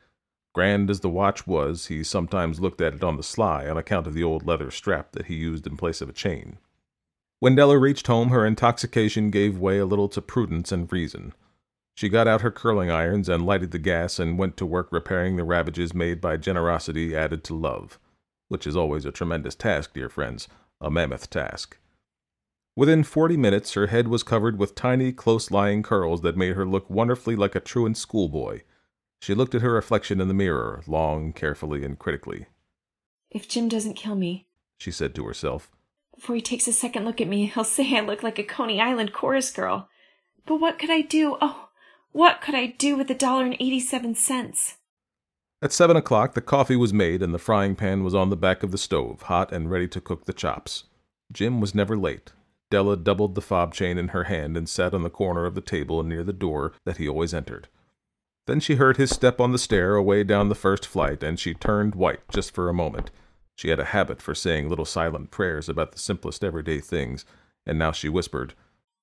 Grand 0.53 0.89
as 0.89 0.99
the 0.99 1.09
watch 1.09 1.47
was, 1.47 1.87
he 1.87 2.03
sometimes 2.03 2.59
looked 2.59 2.81
at 2.81 2.93
it 2.93 3.03
on 3.03 3.15
the 3.15 3.23
sly 3.23 3.69
on 3.69 3.77
account 3.77 4.05
of 4.05 4.13
the 4.13 4.23
old 4.23 4.45
leather 4.45 4.69
strap 4.69 5.13
that 5.13 5.27
he 5.27 5.35
used 5.35 5.65
in 5.65 5.77
place 5.77 6.01
of 6.01 6.09
a 6.09 6.13
chain. 6.13 6.57
When 7.39 7.55
Della 7.55 7.77
reached 7.77 8.07
home, 8.07 8.29
her 8.29 8.45
intoxication 8.45 9.31
gave 9.31 9.57
way 9.57 9.79
a 9.79 9.85
little 9.85 10.09
to 10.09 10.21
prudence 10.21 10.71
and 10.73 10.91
reason. 10.91 11.33
She 11.95 12.09
got 12.09 12.27
out 12.27 12.41
her 12.41 12.51
curling 12.51 12.91
irons 12.91 13.29
and 13.29 13.45
lighted 13.45 13.71
the 13.71 13.79
gas 13.79 14.19
and 14.19 14.37
went 14.37 14.57
to 14.57 14.65
work 14.65 14.89
repairing 14.91 15.37
the 15.37 15.43
ravages 15.43 15.93
made 15.93 16.19
by 16.19 16.35
generosity 16.35 17.15
added 17.15 17.43
to 17.45 17.53
love, 17.53 17.97
which 18.51 18.67
is 18.67 18.75
always 18.75 19.05
a 19.05 19.13
tremendous 19.13 19.55
task, 19.55 19.93
dear 19.93 20.09
friends, 20.09 20.49
a 20.81 20.91
mammoth 20.91 21.29
task. 21.29 21.77
Within 22.75 23.05
forty 23.05 23.37
minutes, 23.37 23.75
her 23.75 23.87
head 23.87 24.09
was 24.09 24.23
covered 24.23 24.59
with 24.59 24.75
tiny, 24.75 25.13
close 25.13 25.51
lying 25.51 25.81
curls 25.81 26.19
that 26.19 26.35
made 26.35 26.57
her 26.57 26.65
look 26.65 26.89
wonderfully 26.89 27.37
like 27.37 27.55
a 27.55 27.61
truant 27.61 27.95
schoolboy. 27.95 28.63
She 29.21 29.33
looked 29.33 29.55
at 29.55 29.61
her 29.61 29.71
reflection 29.71 30.19
in 30.19 30.27
the 30.27 30.33
mirror, 30.33 30.83
long, 30.85 31.31
carefully, 31.31 31.85
and 31.85 31.97
critically. 31.97 32.47
If 33.29 33.47
Jim 33.47 33.69
doesn't 33.69 33.93
kill 33.93 34.15
me, 34.15 34.47
she 34.77 34.91
said 34.91 35.15
to 35.15 35.25
herself, 35.25 35.71
before 36.13 36.35
he 36.35 36.41
takes 36.41 36.67
a 36.67 36.73
second 36.73 37.05
look 37.05 37.21
at 37.21 37.29
me, 37.29 37.45
he'll 37.45 37.63
say 37.63 37.95
I 37.95 38.01
look 38.01 38.21
like 38.21 38.37
a 38.37 38.43
Coney 38.43 38.81
Island 38.81 39.13
chorus 39.13 39.49
girl. 39.49 39.87
But 40.45 40.57
what 40.57 40.77
could 40.77 40.89
I 40.89 40.99
do? 40.99 41.37
Oh, 41.39 41.69
what 42.11 42.41
could 42.41 42.55
I 42.55 42.65
do 42.65 42.97
with 42.97 43.09
a 43.09 43.15
dollar 43.15 43.45
and 43.45 43.55
eighty-seven 43.61 44.15
cents? 44.15 44.75
At 45.61 45.71
seven 45.71 45.95
o'clock, 45.95 46.33
the 46.33 46.41
coffee 46.41 46.75
was 46.75 46.93
made 46.93 47.21
and 47.21 47.33
the 47.33 47.39
frying 47.39 47.75
pan 47.75 48.03
was 48.03 48.15
on 48.15 48.29
the 48.29 48.35
back 48.35 48.63
of 48.63 48.71
the 48.71 48.77
stove, 48.77 49.23
hot 49.23 49.51
and 49.51 49.69
ready 49.69 49.87
to 49.89 50.01
cook 50.01 50.25
the 50.25 50.33
chops. 50.33 50.85
Jim 51.31 51.61
was 51.61 51.75
never 51.75 51.95
late. 51.95 52.33
Della 52.71 52.97
doubled 52.97 53.35
the 53.35 53.41
fob 53.41 53.73
chain 53.73 53.97
in 53.97 54.09
her 54.09 54.23
hand 54.23 54.57
and 54.57 54.67
sat 54.67 54.93
on 54.93 55.03
the 55.03 55.09
corner 55.09 55.45
of 55.45 55.55
the 55.55 55.61
table 55.61 56.01
near 56.03 56.23
the 56.23 56.33
door 56.33 56.73
that 56.85 56.97
he 56.97 57.07
always 57.07 57.33
entered. 57.33 57.67
Then 58.47 58.59
she 58.59 58.75
heard 58.75 58.97
his 58.97 59.11
step 59.11 59.39
on 59.39 59.51
the 59.51 59.59
stair 59.59 59.95
away 59.95 60.23
down 60.23 60.49
the 60.49 60.55
first 60.55 60.85
flight, 60.85 61.21
and 61.21 61.39
she 61.39 61.53
turned 61.53 61.93
white 61.93 62.27
just 62.31 62.53
for 62.53 62.67
a 62.67 62.73
moment. 62.73 63.11
She 63.55 63.69
had 63.69 63.79
a 63.79 63.85
habit 63.85 64.21
for 64.21 64.33
saying 64.33 64.67
little 64.67 64.85
silent 64.85 65.29
prayers 65.29 65.69
about 65.69 65.91
the 65.91 65.99
simplest 65.99 66.43
everyday 66.43 66.79
things, 66.79 67.23
and 67.67 67.77
now 67.77 67.91
she 67.91 68.09
whispered, 68.09 68.55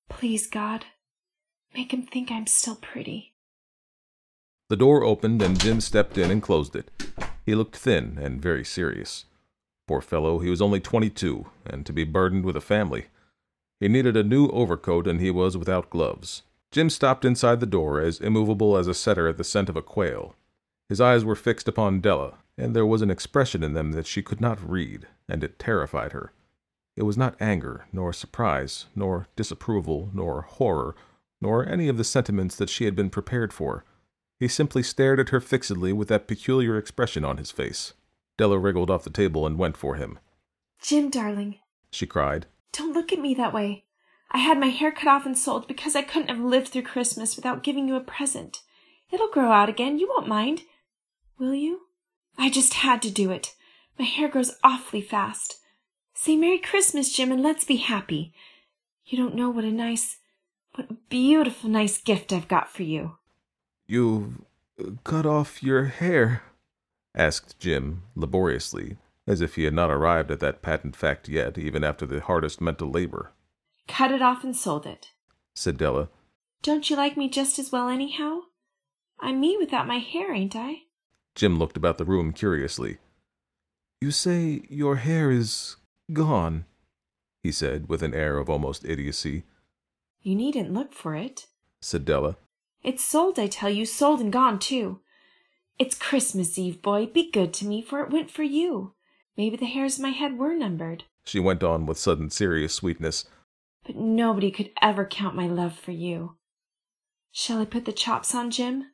Please, 0.09 0.47
God, 0.47 0.85
Make 1.73 1.93
him 1.93 2.03
think 2.03 2.31
I'm 2.31 2.47
still 2.47 2.75
pretty. 2.75 3.33
The 4.69 4.77
door 4.77 5.03
opened 5.03 5.41
and 5.41 5.59
Jim 5.59 5.81
stepped 5.81 6.17
in 6.17 6.29
and 6.29 6.43
closed 6.43 6.75
it. 6.75 6.91
He 7.43 7.55
looked 7.55 7.75
thin 7.75 8.19
and 8.21 8.39
very 8.39 8.63
serious. 8.63 9.25
Poor 9.87 9.99
fellow, 9.99 10.37
he 10.37 10.49
was 10.51 10.61
only 10.61 10.79
twenty 10.79 11.09
two, 11.09 11.47
and 11.65 11.83
to 11.87 11.91
be 11.91 12.03
burdened 12.03 12.45
with 12.45 12.55
a 12.55 12.61
family. 12.61 13.07
He 13.79 13.87
needed 13.87 14.15
a 14.15 14.23
new 14.23 14.47
overcoat 14.49 15.07
and 15.07 15.19
he 15.19 15.31
was 15.31 15.57
without 15.57 15.89
gloves. 15.89 16.43
Jim 16.71 16.91
stopped 16.91 17.25
inside 17.25 17.59
the 17.59 17.65
door, 17.65 17.99
as 17.99 18.19
immovable 18.19 18.77
as 18.77 18.85
a 18.85 18.93
setter 18.93 19.27
at 19.27 19.37
the 19.37 19.43
scent 19.43 19.69
of 19.69 19.75
a 19.75 19.81
quail. 19.81 20.35
His 20.87 21.01
eyes 21.01 21.25
were 21.25 21.35
fixed 21.35 21.67
upon 21.67 22.01
Della, 22.01 22.35
and 22.55 22.75
there 22.75 22.85
was 22.85 23.01
an 23.01 23.09
expression 23.09 23.63
in 23.63 23.73
them 23.73 23.93
that 23.93 24.05
she 24.05 24.21
could 24.21 24.39
not 24.39 24.69
read, 24.69 25.07
and 25.27 25.43
it 25.43 25.57
terrified 25.57 26.11
her. 26.11 26.31
It 26.95 27.03
was 27.03 27.17
not 27.17 27.41
anger, 27.41 27.85
nor 27.91 28.13
surprise, 28.13 28.85
nor 28.95 29.27
disapproval, 29.35 30.11
nor 30.13 30.41
horror, 30.43 30.95
nor 31.41 31.67
any 31.67 31.87
of 31.87 31.97
the 31.97 32.03
sentiments 32.03 32.55
that 32.57 32.69
she 32.69 32.85
had 32.85 32.95
been 32.95 33.09
prepared 33.09 33.51
for. 33.51 33.83
He 34.39 34.47
simply 34.47 34.83
stared 34.83 35.19
at 35.19 35.29
her 35.29 35.41
fixedly 35.41 35.91
with 35.91 36.07
that 36.07 36.27
peculiar 36.27 36.77
expression 36.77 37.25
on 37.25 37.37
his 37.37 37.51
face. 37.51 37.93
Della 38.37 38.57
wriggled 38.57 38.89
off 38.89 39.03
the 39.03 39.09
table 39.09 39.45
and 39.45 39.57
went 39.57 39.75
for 39.75 39.95
him. 39.95 40.17
Jim, 40.81 41.09
darling, 41.09 41.59
She 41.91 42.05
cried. 42.07 42.45
don't 42.71 42.93
look 42.93 43.11
at 43.11 43.19
me 43.19 43.33
that 43.33 43.53
way. 43.53 43.83
I 44.31 44.37
had 44.37 44.59
my 44.59 44.67
hair 44.67 44.91
cut 44.91 45.07
off 45.09 45.25
and 45.25 45.37
sold 45.37 45.67
because 45.67 45.95
I 45.95 46.03
couldn't 46.03 46.29
have 46.29 46.39
lived 46.39 46.69
through 46.69 46.83
Christmas 46.83 47.35
without 47.35 47.63
giving 47.63 47.87
you 47.87 47.95
a 47.95 47.99
present. 48.01 48.61
It'll 49.11 49.29
grow 49.31 49.51
out 49.51 49.69
again. 49.69 49.97
You 49.99 50.07
won't 50.07 50.27
mind. 50.27 50.61
Will 51.37 51.53
you? 51.55 51.81
I 52.37 52.49
just 52.49 52.75
had 52.75 53.01
to 53.01 53.09
do 53.11 53.31
it. 53.31 53.55
My 53.97 54.05
hair 54.05 54.29
grows 54.29 54.55
awfully 54.63 55.01
fast. 55.01 55.57
Say 56.13 56.37
Merry 56.37 56.59
Christmas, 56.59 57.11
Jim, 57.11 57.31
and 57.31 57.41
let's 57.43 57.65
be 57.65 57.77
happy. 57.77 58.33
You 59.05 59.17
don't 59.17 59.35
know 59.35 59.49
what 59.49 59.63
a 59.65 59.71
nice, 59.71 60.17
what 60.75 60.89
a 60.91 60.97
beautiful, 61.09 61.69
nice 61.69 61.97
gift 61.97 62.31
I've 62.31 62.47
got 62.47 62.71
for 62.71 62.83
you. 62.83 63.17
You've 63.89 64.41
uh, 64.79 64.91
cut 65.03 65.25
off 65.25 65.63
your 65.63 65.85
hair? 65.85 66.43
asked 67.15 67.57
Jim, 67.57 68.03
laboriously, 68.15 68.97
as 69.25 69.41
if 69.41 69.55
he 69.55 69.63
had 69.63 69.73
not 69.73 69.89
arrived 69.89 70.29
at 70.29 70.39
that 70.41 70.61
patent 70.61 70.95
fact 70.95 71.27
yet, 71.27 71.57
even 71.57 71.83
after 71.83 72.05
the 72.05 72.21
hardest 72.21 72.61
mental 72.61 72.91
labor. 72.91 73.31
Cut 73.87 74.11
it 74.11 74.21
off 74.21 74.43
and 74.43 74.55
sold 74.55 74.85
it. 74.85 75.07
Said 75.55 75.77
Della. 75.77 76.09
Don't 76.61 76.87
you 76.91 76.95
like 76.95 77.17
me 77.17 77.29
just 77.29 77.57
as 77.57 77.71
well, 77.71 77.89
anyhow? 77.89 78.41
I'm 79.19 79.39
me 79.39 79.57
without 79.59 79.87
my 79.87 79.97
hair, 79.97 80.35
ain't 80.35 80.55
I? 80.55 80.83
Jim 81.33 81.57
looked 81.57 81.75
about 81.75 81.97
the 81.97 82.05
room 82.05 82.31
curiously. 82.31 82.99
You 84.01 84.11
say 84.11 84.61
your 84.69 84.97
hair 84.97 85.31
is 85.31 85.77
gone, 86.13 86.65
he 87.41 87.51
said, 87.51 87.89
with 87.89 88.03
an 88.03 88.13
air 88.13 88.37
of 88.37 88.51
almost 88.51 88.85
idiocy. 88.85 89.45
You 90.21 90.35
needn't 90.35 90.71
look 90.71 90.93
for 90.93 91.15
it. 91.15 91.47
Said 91.81 92.05
Della. 92.05 92.37
It's 92.83 93.03
sold, 93.03 93.37
I 93.39 93.47
tell 93.47 93.69
you, 93.69 93.85
sold 93.85 94.21
and 94.21 94.31
gone, 94.31 94.59
too. 94.59 94.99
It's 95.77 95.95
Christmas 95.97 96.57
Eve, 96.57 96.81
boy. 96.81 97.05
Be 97.07 97.29
good 97.31 97.53
to 97.55 97.65
me, 97.65 97.81
for 97.81 98.01
it 98.01 98.11
went 98.11 98.31
for 98.31 98.43
you. 98.43 98.93
Maybe 99.37 99.55
the 99.57 99.65
hairs 99.65 99.95
of 99.97 100.03
my 100.03 100.09
head 100.09 100.37
were 100.37 100.53
numbered, 100.53 101.05
She 101.23 101.39
went 101.39 101.63
on 101.63 101.85
with 101.85 101.97
sudden 101.97 102.29
serious 102.29 102.73
sweetness. 102.73 103.25
but 103.85 103.95
nobody 103.95 104.51
could 104.51 104.71
ever 104.81 105.05
count 105.05 105.35
my 105.35 105.47
love 105.47 105.73
for 105.73 105.91
you. 105.91 106.35
Shall 107.31 107.59
I 107.61 107.65
put 107.65 107.85
the 107.85 107.93
chops 107.93 108.35
on, 108.35 108.51
Jim? 108.51 108.91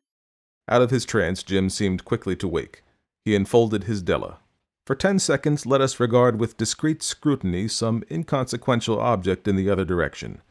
Out 0.67 0.81
of 0.81 0.91
his 0.91 1.05
trance, 1.05 1.41
Jim 1.43 1.69
seemed 1.69 2.05
quickly 2.05 2.35
to 2.37 2.47
wake. 2.47 2.83
He 3.23 3.33
enfolded 3.35 3.85
his 3.85 4.01
Della. 4.01 4.39
For 4.85 4.95
ten 4.95 5.17
seconds, 5.17 5.65
let 5.65 5.81
us 5.81 5.99
regard 5.99 6.39
with 6.39 6.57
discreet 6.57 7.01
scrutiny 7.01 7.67
some 7.67 8.03
inconsequential 8.11 8.99
object 8.99 9.47
in 9.47 9.55
the 9.55 9.69
other 9.69 9.85
direction. 9.85 10.41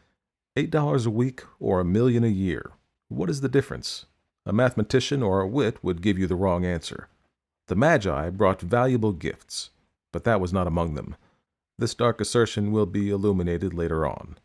Eight 0.57 0.71
dollars 0.71 1.07
a 1.07 1.11
week 1.11 1.43
or 1.61 1.79
a 1.79 1.85
million 1.85 2.25
a 2.25 2.29
year. 2.29 2.73
What 3.15 3.31
is 3.31 3.43
the 3.43 3.49
difference? 3.49 4.07
A 4.45 4.53
mathematician 4.53 5.23
or 5.23 5.41
a 5.41 5.47
wit 5.47 5.79
would 5.85 6.03
give 6.03 6.19
you 6.19 6.27
the 6.27 6.35
wrong 6.35 6.65
answer. 6.65 7.09
The 7.69 7.77
Magi 7.77 8.29
brought 8.31 8.61
valuable 8.61 9.13
gifts, 9.13 9.71
but 10.13 10.25
that 10.25 10.41
was 10.41 10.53
not 10.53 10.67
among 10.67 10.95
them. 10.95 11.15
This 11.79 11.95
dark 11.95 12.21
assertion 12.21 12.73
will 12.73 12.87
be 12.87 13.11
illuminated 13.11 13.73
later 13.73 14.05
on. 14.05 14.37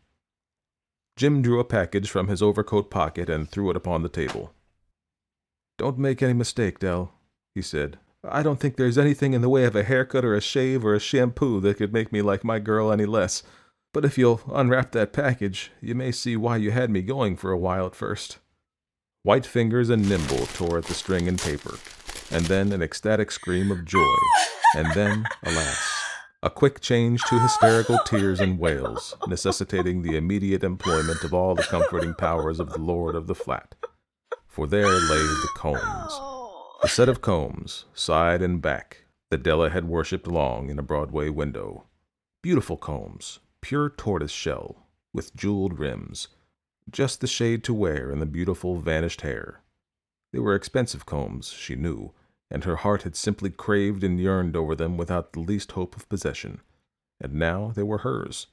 Jim 1.16 1.42
drew 1.42 1.58
a 1.58 1.64
package 1.64 2.08
from 2.08 2.28
his 2.28 2.40
overcoat 2.40 2.90
pocket 2.90 3.28
and 3.28 3.50
threw 3.50 3.70
it 3.70 3.76
upon 3.76 4.04
the 4.04 4.08
table. 4.08 4.54
Don't 5.76 5.98
make 5.98 6.22
any 6.22 6.32
mistake, 6.32 6.78
Dell, 6.78 7.12
he 7.56 7.62
said. 7.62 7.98
I 8.22 8.44
don't 8.44 8.60
think 8.60 8.76
there's 8.76 8.98
anything 8.98 9.32
in 9.32 9.42
the 9.42 9.48
way 9.48 9.64
of 9.64 9.74
a 9.74 9.82
haircut 9.82 10.24
or 10.24 10.36
a 10.36 10.40
shave 10.40 10.84
or 10.84 10.94
a 10.94 11.00
shampoo 11.00 11.58
that 11.60 11.78
could 11.78 11.92
make 11.92 12.12
me 12.12 12.22
like 12.22 12.44
my 12.44 12.60
girl 12.60 12.92
any 12.92 13.04
less. 13.04 13.42
But 13.92 14.04
if 14.04 14.16
you'll 14.16 14.42
unwrap 14.52 14.92
that 14.92 15.12
package, 15.12 15.72
you 15.80 15.96
may 15.96 16.12
see 16.12 16.36
why 16.36 16.58
you 16.58 16.70
had 16.70 16.88
me 16.88 17.02
going 17.02 17.36
for 17.36 17.50
a 17.50 17.58
while 17.58 17.86
at 17.86 17.96
first. 17.96 18.38
White 19.22 19.44
fingers 19.44 19.90
and 19.90 20.08
nimble 20.08 20.46
tore 20.46 20.78
at 20.78 20.86
the 20.86 20.94
string 20.94 21.28
and 21.28 21.38
paper, 21.38 21.78
and 22.30 22.46
then 22.46 22.72
an 22.72 22.80
ecstatic 22.80 23.30
scream 23.30 23.70
of 23.70 23.84
joy, 23.84 24.14
and 24.74 24.90
then, 24.94 25.26
alas, 25.42 26.02
a 26.42 26.48
quick 26.48 26.80
change 26.80 27.22
to 27.24 27.38
hysterical 27.38 27.98
tears 28.06 28.40
and 28.40 28.58
wails, 28.58 29.14
necessitating 29.26 30.00
the 30.00 30.16
immediate 30.16 30.64
employment 30.64 31.22
of 31.22 31.34
all 31.34 31.54
the 31.54 31.64
comforting 31.64 32.14
powers 32.14 32.58
of 32.58 32.70
the 32.70 32.78
lord 32.78 33.14
of 33.14 33.26
the 33.26 33.34
flat. 33.34 33.74
For 34.46 34.66
there 34.66 34.86
lay 34.86 35.18
the 35.18 35.50
combs, 35.54 36.18
A 36.82 36.88
set 36.88 37.10
of 37.10 37.20
combs, 37.20 37.84
side 37.92 38.40
and 38.40 38.62
back, 38.62 39.04
that 39.28 39.42
Della 39.42 39.68
had 39.68 39.84
worshipped 39.84 40.28
long 40.28 40.70
in 40.70 40.78
a 40.78 40.82
Broadway 40.82 41.28
window. 41.28 41.84
Beautiful 42.42 42.78
combs, 42.78 43.40
pure 43.60 43.90
tortoise 43.90 44.32
shell, 44.32 44.86
with 45.12 45.36
jeweled 45.36 45.78
rims, 45.78 46.28
just 46.92 47.20
the 47.20 47.26
shade 47.26 47.64
to 47.64 47.74
wear 47.74 48.10
in 48.10 48.18
the 48.20 48.26
beautiful 48.26 48.78
vanished 48.78 49.20
hair. 49.22 49.62
They 50.32 50.38
were 50.38 50.54
expensive 50.54 51.06
combs, 51.06 51.48
she 51.50 51.74
knew, 51.74 52.12
and 52.50 52.64
her 52.64 52.76
heart 52.76 53.02
had 53.02 53.16
simply 53.16 53.50
craved 53.50 54.02
and 54.04 54.20
yearned 54.20 54.56
over 54.56 54.74
them 54.74 54.96
without 54.96 55.32
the 55.32 55.40
least 55.40 55.72
hope 55.72 55.96
of 55.96 56.08
possession. 56.08 56.60
And 57.20 57.34
now 57.34 57.72
they 57.74 57.82
were 57.82 57.98
hers. 57.98 58.46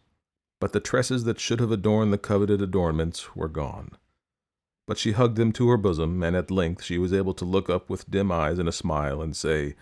But 0.60 0.74
the 0.74 0.80
tresses 0.80 1.24
that 1.26 1.40
should 1.40 1.60
have 1.60 1.72
adorned 1.72 2.12
the 2.12 2.18
coveted 2.18 2.62
adornments 2.62 3.36
were 3.36 3.48
gone. 3.48 3.92
But 4.88 4.98
she 4.98 5.12
hugged 5.12 5.38
them 5.38 5.52
to 5.54 5.70
her 5.70 5.78
bosom, 5.78 6.24
and 6.24 6.36
at 6.36 6.50
length 6.50 6.84
she 6.84 6.98
was 6.98 7.14
able 7.14 7.34
to 7.36 7.46
look 7.46 7.70
up 7.70 7.90
with 7.90 8.10
dim 8.10 8.32
eyes 8.32 8.58
and 8.58 8.68
a 8.70 8.72
smile 8.72 9.22
and 9.22 9.36
say, 9.36 9.76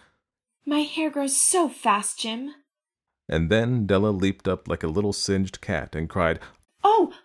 My 0.65 0.79
hair 0.79 1.09
grows 1.09 1.37
so 1.37 1.69
fast, 1.69 2.19
Jim. 2.19 2.53
and 3.29 3.49
then 3.49 3.85
Della 3.85 4.09
leaped 4.09 4.47
up 4.47 4.67
like 4.67 4.83
a 4.83 4.87
little 4.87 5.13
singed 5.13 5.61
cat 5.61 5.95
and 5.95 6.09
cried, 6.09 6.39
Oh, 6.83 7.13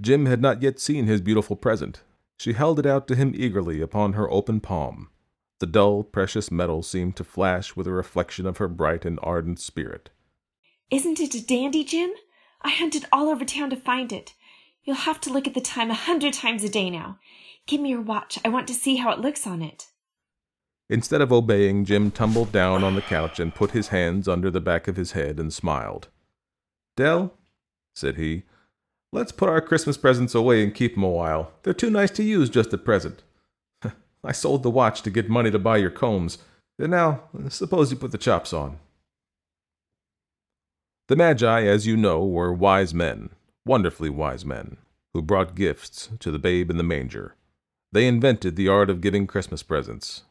Jim 0.00 0.26
had 0.26 0.40
not 0.40 0.62
yet 0.62 0.80
seen 0.80 1.06
his 1.06 1.20
beautiful 1.20 1.56
present. 1.56 2.02
She 2.38 2.54
held 2.54 2.78
it 2.78 2.86
out 2.86 3.06
to 3.08 3.14
him 3.14 3.32
eagerly 3.34 3.80
upon 3.80 4.14
her 4.14 4.30
open 4.30 4.60
palm. 4.60 5.10
The 5.60 5.66
dull, 5.66 6.02
precious 6.02 6.50
metal 6.50 6.82
seemed 6.82 7.14
to 7.16 7.24
flash 7.24 7.76
with 7.76 7.86
a 7.86 7.92
reflection 7.92 8.46
of 8.46 8.56
her 8.56 8.66
bright 8.66 9.04
and 9.04 9.20
ardent 9.22 9.60
spirit. 9.60 10.10
Isn't 10.90 11.20
it 11.20 11.34
a 11.34 11.46
dandy, 11.46 11.84
Jim? 11.84 12.10
I 12.62 12.70
hunted 12.70 13.06
all 13.12 13.28
over 13.28 13.44
town 13.44 13.70
to 13.70 13.76
find 13.76 14.12
it. 14.12 14.34
You'll 14.82 14.96
have 14.96 15.20
to 15.20 15.32
look 15.32 15.46
at 15.46 15.54
the 15.54 15.60
time 15.60 15.90
a 15.90 15.94
hundred 15.94 16.32
times 16.32 16.64
a 16.64 16.68
day 16.68 16.90
now. 16.90 17.18
Give 17.66 17.80
me 17.80 17.90
your 17.90 18.00
watch. 18.00 18.38
I 18.44 18.48
want 18.48 18.66
to 18.68 18.74
see 18.74 18.96
how 18.96 19.12
it 19.12 19.20
looks 19.20 19.46
on 19.46 19.62
it. 19.62 19.86
Instead 20.90 21.20
of 21.20 21.32
obeying, 21.32 21.84
Jim 21.84 22.10
tumbled 22.10 22.50
down 22.52 22.82
on 22.82 22.96
the 22.96 23.00
couch 23.00 23.38
and 23.38 23.54
put 23.54 23.70
his 23.70 23.88
hands 23.88 24.26
under 24.26 24.50
the 24.50 24.60
back 24.60 24.88
of 24.88 24.96
his 24.96 25.12
head 25.12 25.38
and 25.38 25.52
smiled. 25.52 26.08
Dell, 26.96 27.34
said 27.94 28.16
he, 28.16 28.42
let's 29.12 29.32
put 29.32 29.48
our 29.48 29.60
Christmas 29.60 29.96
presents 29.96 30.34
away 30.34 30.64
and 30.64 30.74
keep 30.74 30.96
'em 30.96 31.04
a 31.04 31.08
while. 31.08 31.52
They're 31.62 31.74
too 31.74 31.90
nice 31.90 32.10
to 32.12 32.22
use 32.22 32.48
just 32.50 32.72
at 32.72 32.84
present. 32.84 33.22
I 34.24 34.32
sold 34.32 34.62
the 34.62 34.70
watch 34.70 35.02
to 35.02 35.10
get 35.10 35.28
money 35.28 35.50
to 35.50 35.58
buy 35.58 35.76
your 35.76 35.90
combs. 35.90 36.38
And 36.78 36.90
now, 36.90 37.24
suppose 37.48 37.90
you 37.90 37.96
put 37.96 38.10
the 38.10 38.18
chops 38.18 38.52
on. 38.52 38.78
The 41.08 41.16
Magi, 41.16 41.62
as 41.64 41.86
you 41.86 41.96
know, 41.96 42.24
were 42.24 42.52
wise 42.52 42.94
men, 42.94 43.30
wonderfully 43.66 44.08
wise 44.08 44.44
men, 44.44 44.78
who 45.12 45.20
brought 45.20 45.54
gifts 45.54 46.08
to 46.20 46.30
the 46.30 46.38
babe 46.38 46.70
in 46.70 46.78
the 46.78 46.82
manger. 46.82 47.36
They 47.92 48.08
invented 48.08 48.56
the 48.56 48.68
art 48.68 48.88
of 48.88 49.02
giving 49.02 49.26
Christmas 49.26 49.62
presents. 49.62 50.22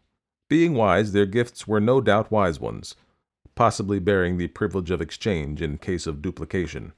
Being 0.50 0.74
wise, 0.74 1.12
their 1.12 1.28
gifts 1.28 1.67
were 1.67 1.80
no 1.80 2.02
doubt 2.02 2.32
wise 2.32 2.60
ones, 2.60 2.96
possibly 3.54 4.00
bearing 4.00 4.38
the 4.38 4.48
privilege 4.48 4.89
of 4.89 5.02
exchange 5.02 5.62
in 5.62 5.78
case 5.78 6.08
of 6.08 6.22
duplication. 6.22 6.94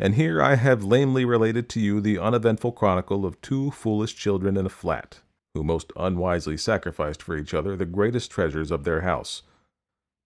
And 0.00 0.14
here 0.14 0.40
I 0.40 0.54
have 0.54 0.82
lamely 0.82 1.26
related 1.26 1.68
to 1.70 1.80
you 1.80 2.00
the 2.00 2.18
uneventful 2.18 2.72
chronicle 2.72 3.26
of 3.26 3.38
two 3.42 3.70
foolish 3.70 4.16
children 4.16 4.56
in 4.56 4.64
a 4.64 4.70
flat, 4.70 5.20
who 5.52 5.62
most 5.62 5.92
unwisely 5.94 6.56
sacrificed 6.56 7.22
for 7.22 7.36
each 7.36 7.52
other 7.52 7.76
the 7.76 7.84
greatest 7.84 8.30
treasures 8.30 8.70
of 8.70 8.84
their 8.84 9.02
house. 9.02 9.42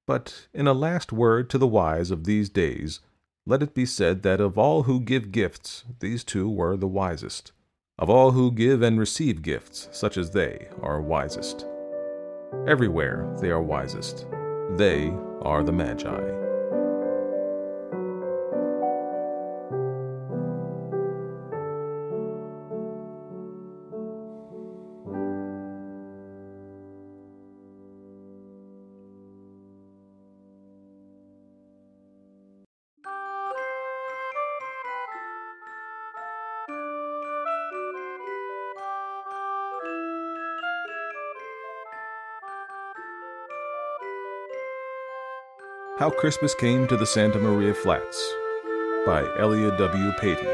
But 0.07 0.47
in 0.55 0.69
a 0.69 0.73
last 0.73 1.13
word 1.13 1.51
to 1.51 1.59
the 1.59 1.67
wise 1.67 2.13
of 2.13 2.23
these 2.23 2.49
days, 2.49 3.01
let 3.47 3.65
it 3.65 3.75
be 3.75 3.85
said 3.85 4.23
that 4.23 4.41
of 4.41 4.57
all 4.57 4.85
who 4.85 5.01
give 5.01 5.33
gifts, 5.33 5.85
these 5.99 6.23
two 6.23 6.49
were 6.49 6.77
the 6.77 6.87
wisest. 6.87 7.51
Of 7.99 8.09
all 8.09 8.31
who 8.31 8.53
give 8.53 8.81
and 8.81 8.99
receive 8.99 9.43
gifts, 9.43 9.89
such 9.91 10.17
as 10.17 10.31
they 10.31 10.69
are 10.83 11.01
wisest. 11.01 11.67
Everywhere 12.69 13.37
they 13.41 13.51
are 13.51 13.63
wisest. 13.63 14.27
They 14.77 15.13
are 15.43 15.65
the 15.65 15.73
Magi. 15.73 16.44
How 46.05 46.11
Christmas 46.11 46.55
Came 46.55 46.87
to 46.89 46.99
the 46.99 47.07
Santa 47.07 47.39
Maria 47.39 47.73
Flats 47.73 48.31
by 49.07 49.23
Elia 49.39 49.75
W. 49.79 50.13
Peattie. 50.21 50.45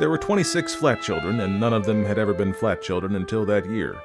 There 0.00 0.10
were 0.10 0.18
26 0.18 0.74
flat 0.74 1.00
children, 1.00 1.40
and 1.40 1.58
none 1.58 1.72
of 1.72 1.86
them 1.86 2.04
had 2.04 2.18
ever 2.18 2.34
been 2.34 2.52
flat 2.52 2.82
children 2.82 3.16
until 3.16 3.46
that 3.46 3.64
year. 3.64 3.96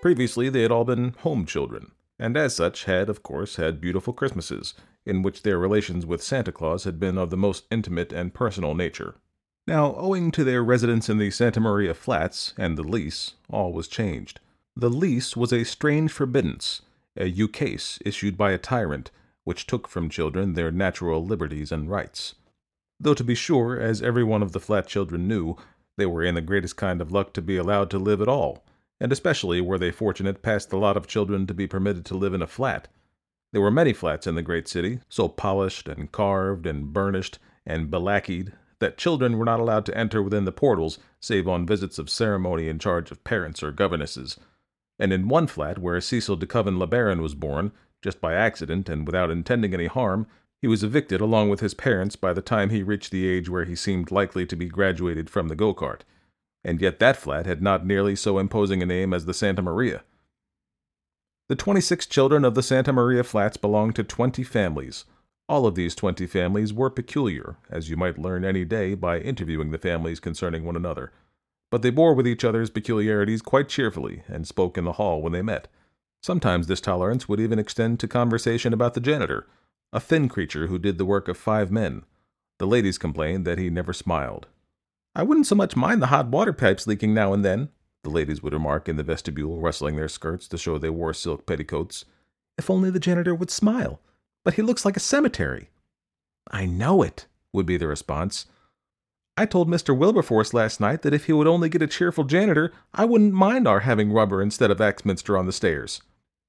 Previously, 0.00 0.48
they 0.48 0.62
had 0.62 0.70
all 0.70 0.86
been 0.86 1.14
home 1.18 1.44
children, 1.44 1.90
and 2.18 2.34
as 2.34 2.56
such 2.56 2.84
had, 2.84 3.10
of 3.10 3.22
course, 3.22 3.56
had 3.56 3.78
beautiful 3.78 4.14
Christmases, 4.14 4.72
in 5.04 5.20
which 5.20 5.42
their 5.42 5.58
relations 5.58 6.06
with 6.06 6.22
Santa 6.22 6.50
Claus 6.50 6.84
had 6.84 6.98
been 6.98 7.18
of 7.18 7.28
the 7.28 7.36
most 7.36 7.66
intimate 7.70 8.14
and 8.14 8.32
personal 8.32 8.72
nature. 8.72 9.16
Now, 9.66 9.94
owing 9.98 10.30
to 10.30 10.44
their 10.44 10.64
residence 10.64 11.10
in 11.10 11.18
the 11.18 11.30
Santa 11.30 11.60
Maria 11.60 11.92
Flats 11.92 12.54
and 12.56 12.78
the 12.78 12.82
lease, 12.82 13.34
all 13.50 13.74
was 13.74 13.86
changed. 13.86 14.40
The 14.74 14.88
lease 14.88 15.36
was 15.36 15.52
a 15.52 15.62
strange 15.62 16.10
forbiddance, 16.10 16.80
a 17.18 17.30
ukase 17.30 17.98
issued 18.02 18.38
by 18.38 18.52
a 18.52 18.58
tyrant, 18.58 19.10
which 19.46 19.64
took 19.64 19.86
from 19.86 20.10
children 20.10 20.54
their 20.54 20.72
natural 20.72 21.24
liberties 21.24 21.70
and 21.70 21.88
rights. 21.88 22.34
Though 22.98 23.14
to 23.14 23.22
be 23.22 23.36
sure, 23.36 23.78
as 23.78 24.02
every 24.02 24.24
one 24.24 24.42
of 24.42 24.50
the 24.50 24.58
flat 24.58 24.88
children 24.88 25.28
knew, 25.28 25.56
they 25.96 26.04
were 26.04 26.24
in 26.24 26.34
the 26.34 26.40
greatest 26.40 26.76
kind 26.76 27.00
of 27.00 27.12
luck 27.12 27.32
to 27.34 27.40
be 27.40 27.56
allowed 27.56 27.88
to 27.90 27.98
live 28.00 28.20
at 28.20 28.26
all, 28.26 28.64
and 29.00 29.12
especially 29.12 29.60
were 29.60 29.78
they 29.78 29.92
fortunate 29.92 30.42
past 30.42 30.70
the 30.70 30.76
lot 30.76 30.96
of 30.96 31.06
children 31.06 31.46
to 31.46 31.54
be 31.54 31.68
permitted 31.68 32.04
to 32.06 32.16
live 32.16 32.34
in 32.34 32.42
a 32.42 32.46
flat. 32.48 32.88
There 33.52 33.62
were 33.62 33.70
many 33.70 33.92
flats 33.92 34.26
in 34.26 34.34
the 34.34 34.42
great 34.42 34.66
city, 34.66 34.98
so 35.08 35.28
polished 35.28 35.86
and 35.86 36.10
carved 36.10 36.66
and 36.66 36.92
burnished 36.92 37.38
and 37.64 37.88
belacquered 37.88 38.52
that 38.80 38.98
children 38.98 39.38
were 39.38 39.44
not 39.44 39.60
allowed 39.60 39.86
to 39.86 39.96
enter 39.96 40.20
within 40.20 40.44
the 40.44 40.50
portals 40.50 40.98
save 41.20 41.46
on 41.46 41.66
visits 41.66 42.00
of 42.00 42.10
ceremony 42.10 42.68
in 42.68 42.80
charge 42.80 43.12
of 43.12 43.22
parents 43.22 43.62
or 43.62 43.70
governesses. 43.70 44.40
And 44.98 45.12
in 45.12 45.28
one 45.28 45.46
flat 45.46 45.78
where 45.78 46.00
Cecil 46.00 46.36
de 46.36 46.46
Koven 46.46 46.78
LeBaron 46.78 47.20
was 47.20 47.34
born, 47.34 47.70
just 48.02 48.20
by 48.20 48.34
accident 48.34 48.88
and 48.88 49.06
without 49.06 49.30
intending 49.30 49.74
any 49.74 49.86
harm, 49.86 50.26
he 50.62 50.68
was 50.68 50.82
evicted 50.82 51.20
along 51.20 51.48
with 51.50 51.60
his 51.60 51.74
parents 51.74 52.16
by 52.16 52.32
the 52.32 52.42
time 52.42 52.70
he 52.70 52.82
reached 52.82 53.10
the 53.10 53.26
age 53.26 53.48
where 53.48 53.64
he 53.64 53.76
seemed 53.76 54.10
likely 54.10 54.46
to 54.46 54.56
be 54.56 54.68
graduated 54.68 55.28
from 55.28 55.48
the 55.48 55.56
go 55.56 55.74
kart. 55.74 56.00
And 56.64 56.80
yet 56.80 56.98
that 56.98 57.16
flat 57.16 57.46
had 57.46 57.62
not 57.62 57.86
nearly 57.86 58.16
so 58.16 58.38
imposing 58.38 58.82
a 58.82 58.86
name 58.86 59.12
as 59.12 59.26
the 59.26 59.34
Santa 59.34 59.62
Maria. 59.62 60.02
The 61.48 61.54
26 61.54 62.06
children 62.06 62.44
of 62.44 62.54
the 62.54 62.62
Santa 62.62 62.92
Maria 62.92 63.22
flats 63.22 63.56
belonged 63.56 63.94
to 63.96 64.02
20 64.02 64.42
families. 64.42 65.04
All 65.48 65.64
of 65.64 65.76
these 65.76 65.94
20 65.94 66.26
families 66.26 66.72
were 66.72 66.90
peculiar, 66.90 67.56
as 67.70 67.88
you 67.88 67.96
might 67.96 68.18
learn 68.18 68.44
any 68.44 68.64
day 68.64 68.94
by 68.94 69.20
interviewing 69.20 69.70
the 69.70 69.78
families 69.78 70.18
concerning 70.18 70.64
one 70.64 70.74
another. 70.74 71.12
But 71.70 71.82
they 71.82 71.90
bore 71.90 72.14
with 72.14 72.26
each 72.26 72.44
other's 72.44 72.70
peculiarities 72.70 73.42
quite 73.42 73.68
cheerfully 73.68 74.22
and 74.26 74.46
spoke 74.46 74.76
in 74.76 74.84
the 74.84 74.94
hall 74.94 75.22
when 75.22 75.32
they 75.32 75.42
met. 75.42 75.68
Sometimes 76.26 76.66
this 76.66 76.80
tolerance 76.80 77.28
would 77.28 77.38
even 77.38 77.60
extend 77.60 78.00
to 78.00 78.08
conversation 78.08 78.72
about 78.72 78.94
the 78.94 79.00
janitor, 79.00 79.46
a 79.92 80.00
thin 80.00 80.28
creature 80.28 80.66
who 80.66 80.76
did 80.76 80.98
the 80.98 81.04
work 81.04 81.28
of 81.28 81.38
five 81.38 81.70
men. 81.70 82.02
The 82.58 82.66
ladies 82.66 82.98
complained 82.98 83.46
that 83.46 83.58
he 83.58 83.70
never 83.70 83.92
smiled. 83.92 84.48
I 85.14 85.22
wouldn't 85.22 85.46
so 85.46 85.54
much 85.54 85.76
mind 85.76 86.02
the 86.02 86.08
hot 86.08 86.26
water 86.26 86.52
pipes 86.52 86.84
leaking 86.84 87.14
now 87.14 87.32
and 87.32 87.44
then, 87.44 87.68
the 88.02 88.10
ladies 88.10 88.42
would 88.42 88.52
remark 88.52 88.88
in 88.88 88.96
the 88.96 89.04
vestibule, 89.04 89.60
rustling 89.60 89.94
their 89.94 90.08
skirts 90.08 90.48
to 90.48 90.58
show 90.58 90.78
they 90.78 90.90
wore 90.90 91.14
silk 91.14 91.46
petticoats. 91.46 92.04
If 92.58 92.70
only 92.70 92.90
the 92.90 92.98
janitor 92.98 93.32
would 93.32 93.52
smile. 93.52 94.00
But 94.44 94.54
he 94.54 94.62
looks 94.62 94.84
like 94.84 94.96
a 94.96 95.00
cemetery. 95.14 95.70
I 96.50 96.66
know 96.66 97.04
it, 97.04 97.26
would 97.52 97.66
be 97.66 97.76
the 97.76 97.86
response. 97.86 98.46
I 99.36 99.46
told 99.46 99.68
Mr. 99.68 99.96
Wilberforce 99.96 100.52
last 100.52 100.80
night 100.80 101.02
that 101.02 101.14
if 101.14 101.26
he 101.26 101.32
would 101.32 101.46
only 101.46 101.68
get 101.68 101.82
a 101.82 101.86
cheerful 101.86 102.24
janitor, 102.24 102.72
I 102.92 103.04
wouldn't 103.04 103.32
mind 103.32 103.68
our 103.68 103.80
having 103.80 104.12
rubber 104.12 104.42
instead 104.42 104.72
of 104.72 104.80
Axminster 104.80 105.38
on 105.38 105.46
the 105.46 105.52
stairs. 105.52 106.02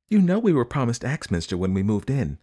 You 0.10 0.22
know 0.22 0.40
we 0.40 0.54
were 0.54 0.64
promised 0.64 1.04
Axminster 1.04 1.58
when 1.58 1.74
we 1.74 1.84
moved 1.84 2.10
in, 2.10 2.38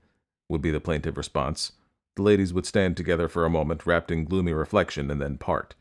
would 0.50 0.61
be 0.61 0.70
the 0.70 0.81
plaintive 0.81 1.16
response. 1.16 1.72
The 2.14 2.22
ladies 2.22 2.53
would 2.53 2.66
stand 2.66 2.94
together 2.94 3.27
for 3.27 3.46
a 3.46 3.50
moment, 3.50 3.87
wrapped 3.87 4.11
in 4.11 4.27
gloomy 4.27 4.53
reflection, 4.53 5.11
and 5.11 5.20
then 5.20 5.38
part. 5.38 5.74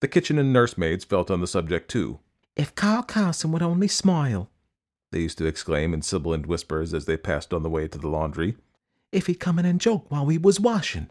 The 0.00 0.08
kitchen 0.08 0.38
and 0.38 0.54
nursemaids 0.54 1.04
felt 1.04 1.30
on 1.30 1.42
the 1.42 1.46
subject 1.46 1.90
too. 1.90 2.20
If 2.56 2.74
Carl 2.74 3.02
Carlson 3.02 3.52
would 3.52 3.60
only 3.60 3.88
smile, 3.88 4.48
they 5.10 5.20
used 5.20 5.36
to 5.38 5.46
exclaim 5.46 5.92
in 5.92 6.00
sibilant 6.00 6.46
whispers 6.46 6.94
as 6.94 7.04
they 7.04 7.18
passed 7.18 7.52
on 7.52 7.62
the 7.62 7.70
way 7.70 7.88
to 7.88 7.98
the 7.98 8.08
laundry. 8.08 8.56
If 9.12 9.26
he'd 9.26 9.34
come 9.34 9.58
in 9.58 9.66
and 9.66 9.80
joke 9.80 10.10
while 10.10 10.24
we 10.24 10.38
was 10.38 10.58
washing. 10.58 11.10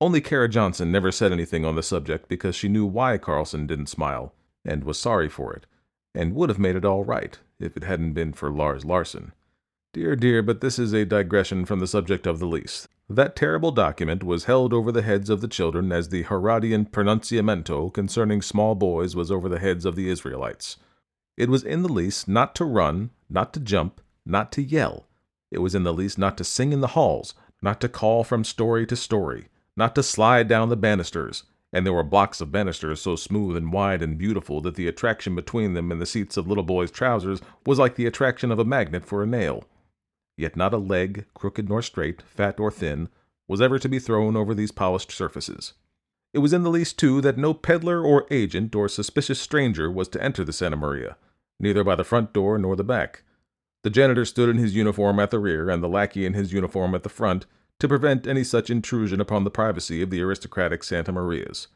Only 0.00 0.22
Kara 0.22 0.48
Johnson 0.48 0.90
never 0.90 1.12
said 1.12 1.30
anything 1.30 1.66
on 1.66 1.76
the 1.76 1.82
subject 1.82 2.26
because 2.26 2.56
she 2.56 2.68
knew 2.68 2.86
why 2.86 3.18
Carlson 3.18 3.66
didn't 3.66 3.88
smile, 3.88 4.32
and 4.64 4.82
was 4.82 4.98
sorry 4.98 5.28
for 5.28 5.52
it, 5.52 5.66
and 6.14 6.34
would 6.34 6.48
have 6.48 6.58
made 6.58 6.74
it 6.74 6.86
all 6.86 7.04
right 7.04 7.38
if 7.64 7.76
it 7.76 7.84
hadn't 7.84 8.12
been 8.12 8.32
for 8.32 8.50
Lars 8.50 8.84
Larson. 8.84 9.32
Dear, 9.92 10.16
dear, 10.16 10.42
but 10.42 10.60
this 10.60 10.78
is 10.78 10.92
a 10.92 11.04
digression 11.04 11.64
from 11.64 11.80
the 11.80 11.86
subject 11.86 12.26
of 12.26 12.38
the 12.38 12.46
lease. 12.46 12.88
That 13.08 13.36
terrible 13.36 13.70
document 13.70 14.24
was 14.24 14.44
held 14.44 14.72
over 14.72 14.90
the 14.90 15.02
heads 15.02 15.30
of 15.30 15.40
the 15.40 15.48
children 15.48 15.92
as 15.92 16.08
the 16.08 16.22
Herodian 16.22 16.86
pronunciamento 16.86 17.92
concerning 17.92 18.42
small 18.42 18.74
boys 18.74 19.14
was 19.14 19.30
over 19.30 19.48
the 19.48 19.58
heads 19.58 19.84
of 19.84 19.94
the 19.94 20.08
Israelites. 20.08 20.78
It 21.36 21.48
was 21.48 21.62
in 21.62 21.82
the 21.82 21.92
lease 21.92 22.26
not 22.26 22.54
to 22.56 22.64
run, 22.64 23.10
not 23.28 23.52
to 23.54 23.60
jump, 23.60 24.00
not 24.24 24.50
to 24.52 24.62
yell. 24.62 25.06
It 25.50 25.58
was 25.58 25.74
in 25.74 25.84
the 25.84 25.92
lease 25.92 26.18
not 26.18 26.36
to 26.38 26.44
sing 26.44 26.72
in 26.72 26.80
the 26.80 26.88
halls, 26.88 27.34
not 27.62 27.80
to 27.80 27.88
call 27.88 28.24
from 28.24 28.42
story 28.42 28.86
to 28.86 28.96
story, 28.96 29.48
not 29.76 29.94
to 29.94 30.02
slide 30.02 30.48
down 30.48 30.68
the 30.68 30.76
banisters, 30.76 31.44
and 31.74 31.84
there 31.84 31.92
were 31.92 32.04
blocks 32.04 32.40
of 32.40 32.52
banisters 32.52 33.00
so 33.00 33.16
smooth 33.16 33.56
and 33.56 33.72
wide 33.72 34.00
and 34.00 34.16
beautiful 34.16 34.60
that 34.60 34.76
the 34.76 34.86
attraction 34.86 35.34
between 35.34 35.74
them 35.74 35.90
and 35.90 36.00
the 36.00 36.06
seats 36.06 36.36
of 36.36 36.46
little 36.46 36.62
boys' 36.62 36.90
trousers 36.90 37.40
was 37.66 37.80
like 37.80 37.96
the 37.96 38.06
attraction 38.06 38.52
of 38.52 38.60
a 38.60 38.64
magnet 38.64 39.04
for 39.04 39.24
a 39.24 39.26
nail. 39.26 39.64
Yet 40.36 40.56
not 40.56 40.72
a 40.72 40.78
leg, 40.78 41.26
crooked 41.34 41.68
nor 41.68 41.82
straight, 41.82 42.22
fat 42.22 42.60
or 42.60 42.70
thin, 42.70 43.08
was 43.48 43.60
ever 43.60 43.80
to 43.80 43.88
be 43.88 43.98
thrown 43.98 44.36
over 44.36 44.54
these 44.54 44.70
polished 44.70 45.10
surfaces. 45.10 45.74
It 46.32 46.38
was 46.38 46.52
in 46.52 46.62
the 46.62 46.70
lease, 46.70 46.92
too, 46.92 47.20
that 47.22 47.38
no 47.38 47.52
peddler 47.52 48.00
or 48.00 48.28
agent 48.30 48.76
or 48.76 48.88
suspicious 48.88 49.40
stranger 49.40 49.90
was 49.90 50.06
to 50.08 50.22
enter 50.22 50.44
the 50.44 50.52
Santa 50.52 50.76
Maria, 50.76 51.16
neither 51.58 51.82
by 51.82 51.96
the 51.96 52.04
front 52.04 52.32
door 52.32 52.56
nor 52.56 52.76
the 52.76 52.84
back. 52.84 53.24
The 53.82 53.90
janitor 53.90 54.24
stood 54.24 54.48
in 54.48 54.58
his 54.58 54.76
uniform 54.76 55.18
at 55.18 55.32
the 55.32 55.40
rear, 55.40 55.68
and 55.68 55.82
the 55.82 55.88
lackey 55.88 56.24
in 56.24 56.34
his 56.34 56.52
uniform 56.52 56.94
at 56.94 57.02
the 57.02 57.08
front, 57.08 57.46
to 57.80 57.88
prevent 57.88 58.26
any 58.26 58.44
such 58.44 58.70
intrusion 58.70 59.20
upon 59.20 59.44
the 59.44 59.50
privacy 59.50 60.02
of 60.02 60.10
the 60.10 60.22
aristocratic 60.22 60.84
Santa 60.84 61.12
Marias. 61.12 61.68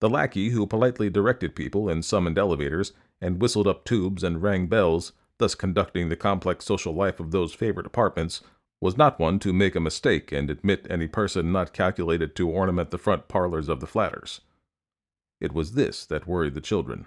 The 0.00 0.10
lackey, 0.10 0.50
who 0.50 0.66
politely 0.66 1.10
directed 1.10 1.56
people 1.56 1.88
and 1.88 2.04
summoned 2.04 2.38
elevators, 2.38 2.92
and 3.20 3.40
whistled 3.40 3.66
up 3.66 3.84
tubes 3.84 4.22
and 4.22 4.42
rang 4.42 4.66
bells, 4.66 5.12
thus 5.38 5.54
conducting 5.54 6.08
the 6.08 6.16
complex 6.16 6.64
social 6.64 6.94
life 6.94 7.18
of 7.18 7.30
those 7.30 7.54
favorite 7.54 7.86
apartments, 7.86 8.42
was 8.80 8.96
not 8.96 9.18
one 9.18 9.38
to 9.40 9.52
make 9.52 9.74
a 9.74 9.80
mistake 9.80 10.30
and 10.30 10.50
admit 10.50 10.86
any 10.88 11.08
person 11.08 11.50
not 11.50 11.72
calculated 11.72 12.36
to 12.36 12.48
ornament 12.48 12.90
the 12.90 12.98
front 12.98 13.26
parlors 13.26 13.68
of 13.68 13.80
the 13.80 13.86
flatters. 13.86 14.40
It 15.40 15.52
was 15.52 15.72
this 15.72 16.06
that 16.06 16.28
worried 16.28 16.54
the 16.54 16.60
children. 16.60 17.06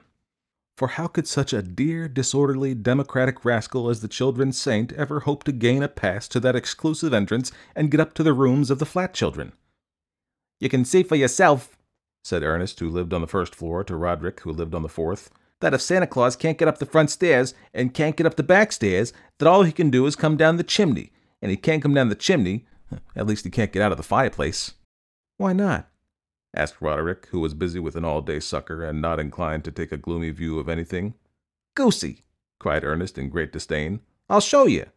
For 0.82 0.88
how 0.88 1.06
could 1.06 1.28
such 1.28 1.54
a 1.54 1.62
dear, 1.62 2.08
disorderly, 2.08 2.74
democratic 2.74 3.46
rascal 3.46 3.88
as 3.88 4.02
the 4.02 4.08
children's 4.08 4.60
saint 4.60 4.91
ever 4.94 5.20
hope 5.20 5.44
to 5.44 5.52
gain 5.52 5.84
a 5.84 5.88
pass 5.88 6.28
to 6.30 6.39
that 6.39 6.56
exclusive 6.56 7.13
entrance 7.13 7.52
and 7.76 7.91
get 7.91 8.00
up 8.00 8.15
to 8.15 8.24
the 8.24 8.34
rooms 8.34 8.72
of 8.72 8.80
the 8.80 8.86
flat 8.88 9.13
children? 9.13 9.54
You 10.60 10.70
can 10.70 10.84
see 10.84 11.04
for 11.04 11.15
yourself, 11.15 11.78
said 12.24 12.41
Ernest, 12.41 12.80
who 12.80 12.89
lived 12.89 13.13
on 13.13 13.22
the 13.22 13.28
first 13.28 13.54
floor, 13.54 13.84
to 13.84 13.96
Roderick, 13.96 14.39
who 14.39 14.52
lived 14.52 14.74
on 14.74 14.82
the 14.82 14.89
fourth 14.89 15.30
that 15.60 15.76
if 15.76 15.82
Santa 15.82 16.08
Claus 16.08 16.36
can't 16.36 16.58
get 16.58 16.67
up 16.67 16.80
the 16.80 16.88
front 16.88 17.12
stairs 17.12 17.54
and 17.76 17.94
can't 17.94 18.15
get 18.15 18.26
up 18.26 18.34
the 18.34 18.41
back 18.41 18.72
stairs, 18.72 19.13
that 19.38 19.48
all 19.48 19.62
he 19.62 19.72
can 19.72 19.91
do 19.91 20.08
is 20.08 20.15
come 20.15 20.36
down 20.36 20.58
the 20.58 20.63
chimney. 20.63 21.12
And 21.44 21.52
he 21.52 21.58
can't 21.58 21.84
come 21.84 21.94
down 21.94 22.10
the 22.10 22.15
chimney, 22.15 22.65
at 23.15 23.28
least 23.28 23.46
he 23.46 23.52
can't 23.52 23.72
get 23.72 23.84
out 23.84 23.91
of 23.91 24.00
the 24.00 24.04
fireplace. 24.04 24.74
Why 25.38 25.54
not? 25.54 25.90
Asked 26.54 26.82
Roderick, 26.82 27.28
who 27.32 27.40
was 27.40 27.54
busy 27.54 27.80
with 27.80 27.96
an 27.96 28.06
all 28.06 28.22
day 28.22 28.40
sucker 28.40 28.84
and 28.84 29.02
not 29.02 29.20
inclined 29.20 29.64
to 29.66 29.72
take 29.72 29.92
a 29.92 29.98
gloomy 29.98 30.32
view 30.32 30.60
of 30.60 30.68
anything. 30.68 31.14
Goosey, 31.76 32.24
cried 32.60 32.84
Ernest 32.84 33.18
in 33.18 33.30
great 33.30 33.52
disdain. 33.52 34.02
I'll 34.30 34.42
show 34.42 34.66
you. 34.66 34.88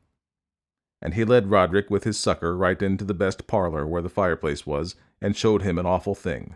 And 1.01 1.14
he 1.14 1.25
led 1.25 1.51
Roderick 1.51 1.90
with 1.90 2.05
his 2.05 2.19
sucker 2.19 2.57
right 2.57 2.81
into 2.81 3.05
the 3.05 3.14
best 3.14 3.47
parlor 3.47 3.87
where 3.87 4.03
the 4.03 4.09
fireplace 4.09 4.67
was, 4.67 4.97
and 5.21 5.37
showed 5.37 5.62
him 5.62 5.79
an 5.79 5.87
awful 5.87 6.14
thing. 6.14 6.55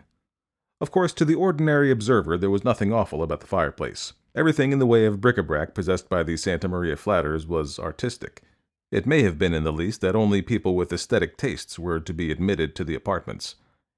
Of 0.81 0.91
course, 0.91 1.13
to 1.13 1.25
the 1.25 1.35
ordinary 1.35 1.91
observer, 1.91 2.37
there 2.37 2.49
was 2.49 2.63
nothing 2.63 2.93
awful 2.93 3.21
about 3.21 3.41
the 3.41 3.47
fireplace. 3.47 4.13
Everything 4.35 4.71
in 4.71 4.79
the 4.79 4.85
way 4.85 5.05
of 5.05 5.21
bric-a-brac 5.21 5.73
possessed 5.73 6.07
by 6.09 6.23
the 6.23 6.37
Santa 6.37 6.67
Maria 6.67 6.95
Flatters 6.95 7.47
was 7.47 7.79
artistic. 7.79 8.41
It 8.91 9.05
may 9.05 9.23
have 9.23 9.37
been 9.37 9.53
in 9.53 9.63
the 9.63 9.73
least 9.73 10.01
that 10.01 10.15
only 10.15 10.41
people 10.41 10.75
with 10.75 10.93
aesthetic 10.93 11.37
tastes 11.37 11.77
were 11.77 11.99
to 11.99 12.13
be 12.13 12.31
admitted 12.31 12.75
to 12.75 12.83
the 12.83 12.95
apartments. 12.95 13.55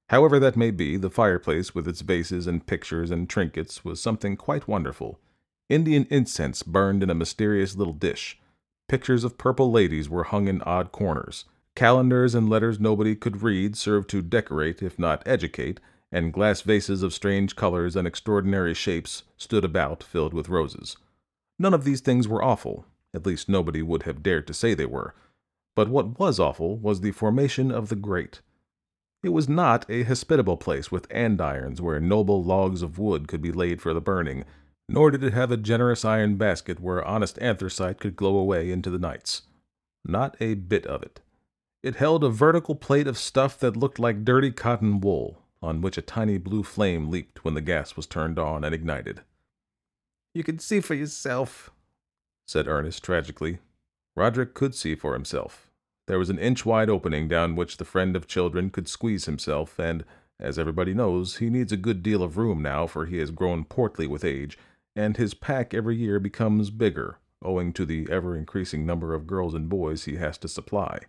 However 0.08 0.38
that 0.38 0.56
may 0.56 0.70
be, 0.70 0.96
the 0.96 1.10
fireplace 1.10 1.74
with 1.74 1.88
its 1.88 2.02
vases 2.02 2.46
and 2.46 2.66
pictures 2.66 3.10
and 3.10 3.28
trinkets 3.28 3.84
was 3.84 4.00
something 4.00 4.36
quite 4.36 4.68
wonderful. 4.68 5.18
Indian 5.68 6.06
incense 6.10 6.62
burned 6.62 7.02
in 7.02 7.10
a 7.10 7.14
mysterious 7.14 7.76
little 7.76 7.94
dish. 7.94 8.38
Pictures 8.88 9.24
of 9.24 9.38
purple 9.38 9.70
ladies 9.70 10.10
were 10.10 10.24
hung 10.24 10.48
in 10.48 10.60
odd 10.62 10.92
corners. 10.92 11.46
Calendars 11.74 12.34
and 12.34 12.50
letters 12.50 12.78
nobody 12.78 13.14
could 13.14 13.42
read 13.42 13.76
served 13.76 14.10
to 14.10 14.20
decorate, 14.20 14.82
if 14.82 14.98
not 14.98 15.26
educate, 15.26 15.80
and 16.10 16.34
glass 16.34 16.60
vases 16.60 17.02
of 17.02 17.14
strange 17.14 17.56
colors 17.56 17.96
and 17.96 18.06
extraordinary 18.06 18.74
shapes 18.74 19.22
stood 19.38 19.64
about 19.64 20.02
filled 20.02 20.34
with 20.34 20.50
roses. 20.50 20.98
None 21.58 21.72
of 21.72 21.84
these 21.84 22.02
things 22.02 22.28
were 22.28 22.44
awful, 22.44 22.84
at 23.14 23.24
least 23.24 23.48
nobody 23.48 23.80
would 23.80 24.02
have 24.02 24.22
dared 24.22 24.46
to 24.48 24.54
say 24.54 24.74
they 24.74 24.84
were, 24.84 25.14
But 25.74 25.88
what 25.88 26.18
was 26.18 26.38
awful 26.38 26.76
was 26.76 27.00
the 27.00 27.12
formation 27.12 27.70
of 27.70 27.88
the 27.88 27.96
grate. 27.96 28.42
It 29.22 29.30
was 29.30 29.48
not 29.48 29.88
a 29.88 30.02
hospitable 30.02 30.56
place 30.56 30.90
with 30.90 31.08
andirons 31.10 31.80
where 31.80 32.00
noble 32.00 32.42
logs 32.42 32.82
of 32.82 32.98
wood 32.98 33.28
could 33.28 33.40
be 33.40 33.52
laid 33.52 33.80
for 33.80 33.94
the 33.94 34.00
burning, 34.00 34.44
nor 34.88 35.10
did 35.10 35.22
it 35.22 35.32
have 35.32 35.52
a 35.52 35.56
generous 35.56 36.04
iron 36.04 36.36
basket 36.36 36.80
where 36.80 37.04
honest 37.04 37.38
anthracite 37.40 38.00
could 38.00 38.16
glow 38.16 38.36
away 38.36 38.70
into 38.70 38.90
the 38.90 38.98
nights. 38.98 39.42
Not 40.04 40.36
a 40.40 40.54
bit 40.54 40.86
of 40.86 41.02
it. 41.02 41.20
It 41.82 41.96
held 41.96 42.24
a 42.24 42.28
vertical 42.28 42.74
plate 42.74 43.06
of 43.06 43.16
stuff 43.16 43.58
that 43.60 43.76
looked 43.76 43.98
like 43.98 44.24
dirty 44.24 44.50
cotton 44.50 45.00
wool, 45.00 45.42
on 45.62 45.80
which 45.80 45.96
a 45.96 46.02
tiny 46.02 46.38
blue 46.38 46.64
flame 46.64 47.10
leaped 47.10 47.44
when 47.44 47.54
the 47.54 47.60
gas 47.60 47.96
was 47.96 48.06
turned 48.06 48.38
on 48.38 48.64
and 48.64 48.74
ignited. 48.74 49.20
You 50.34 50.42
can 50.42 50.58
see 50.58 50.80
for 50.80 50.94
yourself, 50.94 51.70
said 52.46 52.66
Ernest 52.66 53.04
tragically. 53.04 53.58
Roderick 54.16 54.54
could 54.54 54.74
see 54.74 54.94
for 54.94 55.14
himself. 55.14 55.70
There 56.06 56.18
was 56.18 56.30
an 56.30 56.38
inch 56.38 56.66
wide 56.66 56.90
opening 56.90 57.28
down 57.28 57.56
which 57.56 57.76
the 57.76 57.84
friend 57.84 58.16
of 58.16 58.26
children 58.26 58.70
could 58.70 58.88
squeeze 58.88 59.26
himself, 59.26 59.78
and, 59.78 60.04
as 60.40 60.58
everybody 60.58 60.94
knows, 60.94 61.36
he 61.36 61.48
needs 61.48 61.72
a 61.72 61.76
good 61.76 62.02
deal 62.02 62.22
of 62.22 62.36
room 62.36 62.62
now, 62.62 62.86
for 62.86 63.06
he 63.06 63.18
has 63.18 63.30
grown 63.30 63.64
portly 63.64 64.06
with 64.06 64.24
age, 64.24 64.58
and 64.96 65.16
his 65.16 65.34
pack 65.34 65.72
every 65.72 65.96
year 65.96 66.18
becomes 66.18 66.70
bigger, 66.70 67.18
owing 67.42 67.72
to 67.72 67.86
the 67.86 68.08
ever 68.10 68.36
increasing 68.36 68.84
number 68.84 69.14
of 69.14 69.26
girls 69.26 69.54
and 69.54 69.68
boys 69.68 70.04
he 70.04 70.16
has 70.16 70.36
to 70.38 70.48
supply. 70.48 71.00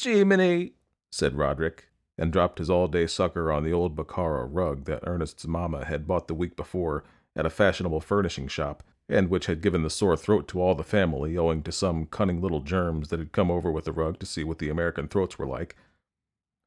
Jiminy, 0.00 0.74
said 1.10 1.36
Roderick, 1.36 1.88
and 2.16 2.32
dropped 2.32 2.58
his 2.58 2.70
all 2.70 2.88
day 2.88 3.06
sucker 3.06 3.50
on 3.50 3.64
the 3.64 3.72
old 3.72 3.96
Bokhara 3.96 4.46
rug 4.50 4.84
that 4.84 5.02
Ernest's 5.06 5.46
mamma 5.46 5.84
had 5.84 6.06
bought 6.06 6.28
the 6.28 6.34
week 6.34 6.56
before 6.56 7.04
at 7.34 7.46
a 7.46 7.50
fashionable 7.50 8.00
furnishing 8.00 8.48
shop, 8.48 8.82
and 9.08 9.28
which 9.28 9.46
had 9.46 9.62
given 9.62 9.82
the 9.82 9.90
sore 9.90 10.16
throat 10.16 10.48
to 10.48 10.60
all 10.60 10.74
the 10.74 10.82
family 10.82 11.36
owing 11.38 11.62
to 11.62 11.72
some 11.72 12.06
cunning 12.06 12.40
little 12.40 12.60
germs 12.60 13.08
that 13.08 13.18
had 13.18 13.32
come 13.32 13.50
over 13.50 13.70
with 13.70 13.84
the 13.84 13.92
rug 13.92 14.18
to 14.18 14.26
see 14.26 14.42
what 14.42 14.58
the 14.58 14.68
American 14.68 15.06
throats 15.08 15.38
were 15.38 15.46
like. 15.46 15.76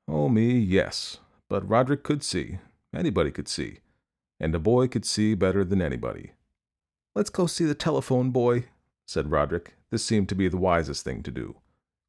Oh 0.07 0.29
me, 0.29 0.57
yes, 0.57 1.17
but 1.49 1.67
Roderick 1.67 2.03
could 2.03 2.23
see. 2.23 2.59
Anybody 2.95 3.31
could 3.31 3.47
see. 3.47 3.79
And 4.39 4.55
a 4.55 4.59
boy 4.59 4.87
could 4.87 5.05
see 5.05 5.35
better 5.35 5.63
than 5.63 5.81
anybody. 5.81 6.31
Let's 7.13 7.29
go 7.29 7.45
see 7.45 7.65
the 7.65 7.75
telephone 7.75 8.31
boy, 8.31 8.65
said 9.05 9.31
Roderick. 9.31 9.75
This 9.91 10.05
seemed 10.05 10.29
to 10.29 10.35
be 10.35 10.47
the 10.47 10.57
wisest 10.57 11.03
thing 11.03 11.23
to 11.23 11.31
do. 11.31 11.57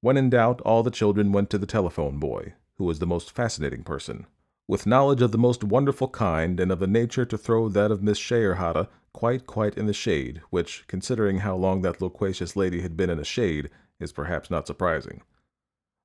When 0.01 0.17
in 0.17 0.31
doubt, 0.31 0.61
all 0.63 0.83
the 0.83 0.91
children 0.91 1.33
went 1.33 1.51
to 1.51 1.59
the 1.59 1.67
telephone 1.67 2.19
boy, 2.19 2.55
who 2.77 2.85
was 2.85 3.01
the 3.01 3.07
most 3.07 3.33
fascinating 3.33 3.83
person, 3.83 4.27
with 4.69 4.87
knowledge 4.87 5.21
of 5.21 5.33
the 5.33 5.39
most 5.39 5.65
wonderful 5.65 6.09
kind, 6.09 6.61
and 6.61 6.71
of 6.71 6.81
a 6.81 6.87
nature 6.87 7.25
to 7.27 7.37
throw 7.37 7.69
that 7.69 7.91
of 7.91 8.03
Miss 8.03 8.19
Scheyerhardt 8.19 8.89
quite, 9.13 9.47
quite 9.47 9.77
in 9.77 9.87
the 9.87 9.93
shade, 9.93 10.41
which, 10.51 10.85
considering 10.87 11.39
how 11.39 11.57
long 11.57 11.83
that 11.83 12.01
loquacious 12.01 12.57
lady 12.57 12.81
had 12.81 12.97
been 12.97 13.11
in 13.11 13.19
a 13.19 13.25
shade, 13.25 13.71
is 13.99 14.13
perhaps 14.13 14.51
not 14.51 14.67
surprising. 14.67 15.23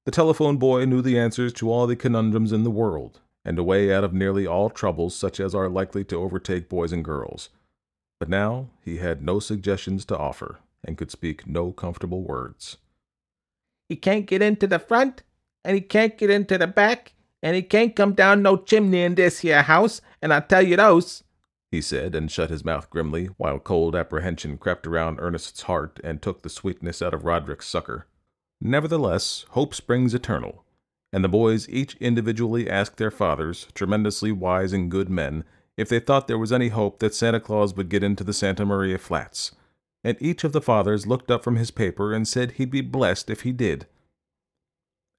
The 0.06 0.12
telephone 0.12 0.58
boy 0.58 0.86
knew 0.86 1.02
the 1.02 1.18
answers 1.18 1.54
to 1.54 1.72
all 1.72 1.88
the 1.88 1.96
conundrums 1.96 2.52
in 2.52 2.64
the 2.64 2.72
world, 2.72 3.22
and 3.44 3.58
a 3.58 3.64
way 3.64 3.94
out 3.94 4.04
of 4.04 4.14
nearly 4.14 4.46
all 4.46 4.70
troubles 4.70 5.16
such 5.16 5.40
as 5.40 5.56
are 5.56 5.70
likely 5.70 6.04
to 6.06 6.16
overtake 6.22 6.70
boys 6.70 6.92
and 6.92 7.04
girls. 7.04 7.50
But 8.20 8.30
now 8.30 8.70
he 8.82 8.98
had 8.98 9.24
no 9.24 9.40
suggestions 9.40 10.06
to 10.06 10.18
offer, 10.18 10.60
and 10.84 10.98
could 10.98 11.12
speak 11.12 11.48
no 11.48 11.72
comfortable 11.72 12.22
words. 12.22 12.78
He 13.90 13.96
can't 13.96 14.26
get 14.26 14.42
into 14.42 14.68
the 14.68 14.80
front, 14.80 15.24
and 15.64 15.76
he 15.76 15.82
can't 15.82 16.18
get 16.18 16.30
into 16.30 16.58
the 16.58 16.68
back, 16.68 17.14
and 17.42 17.56
he 17.56 17.62
can't 17.62 17.96
come 17.96 18.14
down 18.14 18.42
no 18.42 18.58
chimney 18.58 19.02
in 19.02 19.16
this 19.16 19.40
here 19.40 19.62
house, 19.62 20.02
and 20.22 20.34
I 20.34 20.40
tell 20.40 20.66
you 20.66 20.76
those, 20.78 21.24
he 21.72 21.82
said, 21.82 22.16
and 22.16 22.32
shut 22.32 22.50
his 22.50 22.66
mouth 22.66 22.90
grimly, 22.90 23.26
while 23.38 23.60
cold 23.60 23.96
apprehension 23.96 24.58
crept 24.58 24.88
around 24.88 25.20
Ernest's 25.20 25.64
heart 25.64 26.00
and 26.04 26.22
took 26.22 26.42
the 26.42 26.50
sweetness 26.50 27.02
out 27.02 27.14
of 27.14 27.26
Roderick's 27.26 27.68
sucker. 27.68 28.08
Nevertheless, 28.62 29.46
hope 29.50 29.74
springs 29.74 30.14
eternal, 30.14 30.64
and 31.12 31.24
the 31.24 31.30
boys 31.30 31.68
each 31.70 31.96
individually 31.96 32.70
asked 32.70 32.98
their 32.98 33.12
fathers, 33.12 33.68
tremendously 33.74 34.32
wise 34.32 34.74
and 34.74 34.92
good 34.92 35.10
men, 35.10 35.44
if 35.78 35.90
they 35.90 36.00
thought 36.00 36.28
there 36.28 36.38
was 36.38 36.54
any 36.54 36.70
hope 36.70 37.00
that 37.00 37.14
Santa 37.14 37.40
Claus 37.40 37.76
would 37.76 37.90
get 37.90 38.04
into 38.04 38.24
the 38.24 38.34
Santa 38.34 38.66
Maria 38.66 38.98
flats. 38.98 39.54
And 40.04 40.18
each 40.22 40.44
of 40.44 40.54
the 40.54 40.62
fathers 40.62 41.08
looked 41.08 41.32
up 41.32 41.44
from 41.44 41.56
his 41.56 41.72
paper 41.72 42.14
and 42.14 42.28
said 42.28 42.52
he'd 42.52 42.72
be 42.72 42.82
blessed 42.82 43.30
if 43.30 43.42
he 43.42 43.52
did 43.52 43.88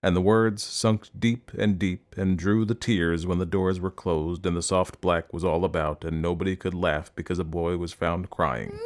and 0.07 0.15
the 0.15 0.21
words 0.21 0.63
sunk 0.63 1.09
deep 1.19 1.51
and 1.59 1.81
deep 1.81 2.15
and 2.17 2.39
drew 2.39 2.65
the 2.65 2.77
tears 2.77 3.27
when 3.27 3.39
the 3.39 3.45
doors 3.45 3.81
were 3.81 3.91
closed 3.91 4.47
and 4.47 4.57
the 4.57 4.63
soft 4.63 5.01
black 5.01 5.33
was 5.33 5.43
all 5.43 5.65
about 5.65 6.05
and 6.05 6.23
nobody 6.23 6.55
could 6.55 6.75
laugh 6.75 7.11
because 7.17 7.41
a 7.41 7.45
boy 7.45 7.77
was 7.77 7.93
found 7.93 8.31
crying. 8.31 8.79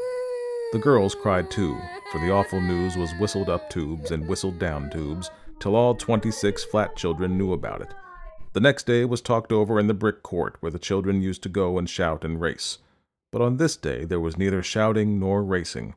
The 0.72 0.78
girls 0.78 1.14
cried 1.14 1.50
too, 1.50 1.78
for 2.10 2.22
the 2.22 2.32
awful 2.32 2.62
news 2.62 2.96
was 2.96 3.12
whistled 3.20 3.50
up 3.50 3.68
tubes 3.68 4.12
and 4.12 4.26
whistled 4.26 4.58
down 4.58 4.88
tubes 4.88 5.30
till 5.58 5.76
all 5.76 5.94
twenty 5.94 6.30
six 6.30 6.64
flat 6.64 6.96
children 6.96 7.36
knew 7.36 7.52
about 7.52 7.82
it. 7.82 7.92
The 8.54 8.60
next 8.60 8.86
day 8.86 9.04
was 9.04 9.20
talked 9.20 9.52
over 9.52 9.78
in 9.78 9.88
the 9.88 9.92
brick 9.92 10.22
court 10.22 10.56
where 10.60 10.72
the 10.72 10.78
children 10.78 11.20
used 11.20 11.42
to 11.42 11.50
go 11.50 11.76
and 11.76 11.86
shout 11.86 12.24
and 12.24 12.40
race. 12.40 12.78
But 13.30 13.42
on 13.42 13.58
this 13.58 13.76
day 13.76 14.06
there 14.06 14.20
was 14.20 14.38
neither 14.38 14.62
shouting 14.62 15.20
nor 15.20 15.44
racing. 15.44 15.96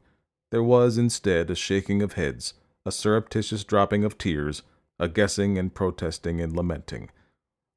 There 0.51 0.61
was, 0.61 0.97
instead, 0.97 1.49
a 1.49 1.55
shaking 1.55 2.01
of 2.01 2.13
heads, 2.13 2.55
a 2.85 2.91
surreptitious 2.91 3.63
dropping 3.63 4.03
of 4.03 4.17
tears, 4.17 4.63
a 5.03 5.09
guessing 5.09 5.57
and 5.57 5.75
protesting 5.75 6.39
and 6.39 6.55
lamenting. 6.55 7.09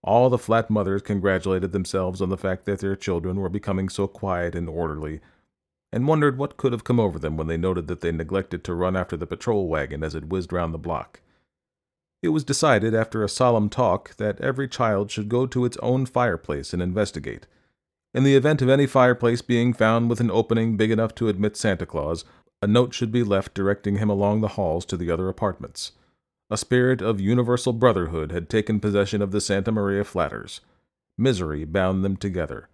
All 0.04 0.30
the 0.30 0.38
flat 0.38 0.70
mothers 0.70 1.02
congratulated 1.02 1.72
themselves 1.72 2.22
on 2.22 2.28
the 2.28 2.36
fact 2.36 2.64
that 2.66 2.78
their 2.78 2.94
children 2.94 3.40
were 3.40 3.48
becoming 3.48 3.88
so 3.88 4.06
quiet 4.06 4.54
and 4.54 4.68
orderly, 4.68 5.20
and 5.92 6.06
wondered 6.06 6.38
what 6.38 6.56
could 6.56 6.70
have 6.70 6.84
come 6.84 7.00
over 7.00 7.18
them 7.18 7.36
when 7.36 7.48
they 7.48 7.56
noted 7.56 7.88
that 7.88 8.00
they 8.00 8.12
neglected 8.12 8.62
to 8.62 8.74
run 8.74 8.94
after 8.96 9.16
the 9.16 9.26
patrol 9.26 9.66
wagon 9.66 10.04
as 10.04 10.14
it 10.14 10.28
whizzed 10.28 10.52
round 10.52 10.72
the 10.72 10.78
block. 10.78 11.20
It 12.22 12.28
was 12.28 12.44
decided, 12.44 12.94
after 12.94 13.24
a 13.24 13.28
solemn 13.28 13.70
talk, 13.70 14.14
that 14.18 14.40
every 14.40 14.68
child 14.68 15.10
should 15.10 15.28
go 15.28 15.46
to 15.46 15.64
its 15.64 15.76
own 15.78 16.06
fireplace 16.06 16.72
and 16.72 16.80
investigate. 16.80 17.48
In 18.14 18.22
the 18.22 18.36
event 18.36 18.62
of 18.62 18.68
any 18.68 18.86
fireplace 18.86 19.42
being 19.42 19.72
found 19.72 20.08
with 20.08 20.20
an 20.20 20.30
opening 20.30 20.76
big 20.76 20.92
enough 20.92 21.12
to 21.16 21.28
admit 21.28 21.56
Santa 21.56 21.86
Claus, 21.86 22.24
a 22.62 22.68
note 22.68 22.94
should 22.94 23.10
be 23.10 23.24
left 23.24 23.52
directing 23.52 23.96
him 23.96 24.08
along 24.08 24.42
the 24.42 24.54
halls 24.54 24.84
to 24.86 24.96
the 24.96 25.10
other 25.10 25.28
apartments. 25.28 25.90
A 26.48 26.56
spirit 26.56 27.02
of 27.02 27.20
universal 27.20 27.72
brotherhood 27.72 28.30
had 28.30 28.48
taken 28.48 28.78
possession 28.78 29.20
of 29.20 29.32
the 29.32 29.40
Santa 29.40 29.72
Maria 29.72 30.04
Flatters. 30.04 30.60
Misery 31.18 31.64
bound 31.64 32.04
them 32.04 32.16
together. 32.16 32.68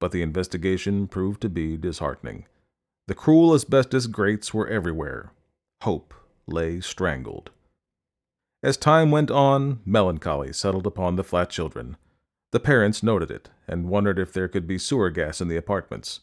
But 0.00 0.10
the 0.10 0.22
investigation 0.22 1.06
proved 1.06 1.42
to 1.42 1.50
be 1.50 1.76
disheartening. 1.76 2.46
The 3.06 3.14
cruel 3.14 3.52
asbestos 3.52 4.06
grates 4.06 4.54
were 4.54 4.66
everywhere. 4.68 5.32
Hope 5.82 6.14
lay 6.46 6.80
strangled. 6.80 7.50
As 8.62 8.78
time 8.78 9.10
went 9.10 9.30
on, 9.30 9.80
melancholy 9.84 10.54
settled 10.54 10.86
upon 10.86 11.16
the 11.16 11.24
flat 11.24 11.50
children. 11.50 11.98
The 12.52 12.60
parents 12.60 13.02
noted 13.02 13.30
it, 13.30 13.50
and 13.68 13.90
wondered 13.90 14.18
if 14.18 14.32
there 14.32 14.48
could 14.48 14.66
be 14.66 14.78
sewer 14.78 15.10
gas 15.10 15.42
in 15.42 15.48
the 15.48 15.58
apartments. 15.58 16.20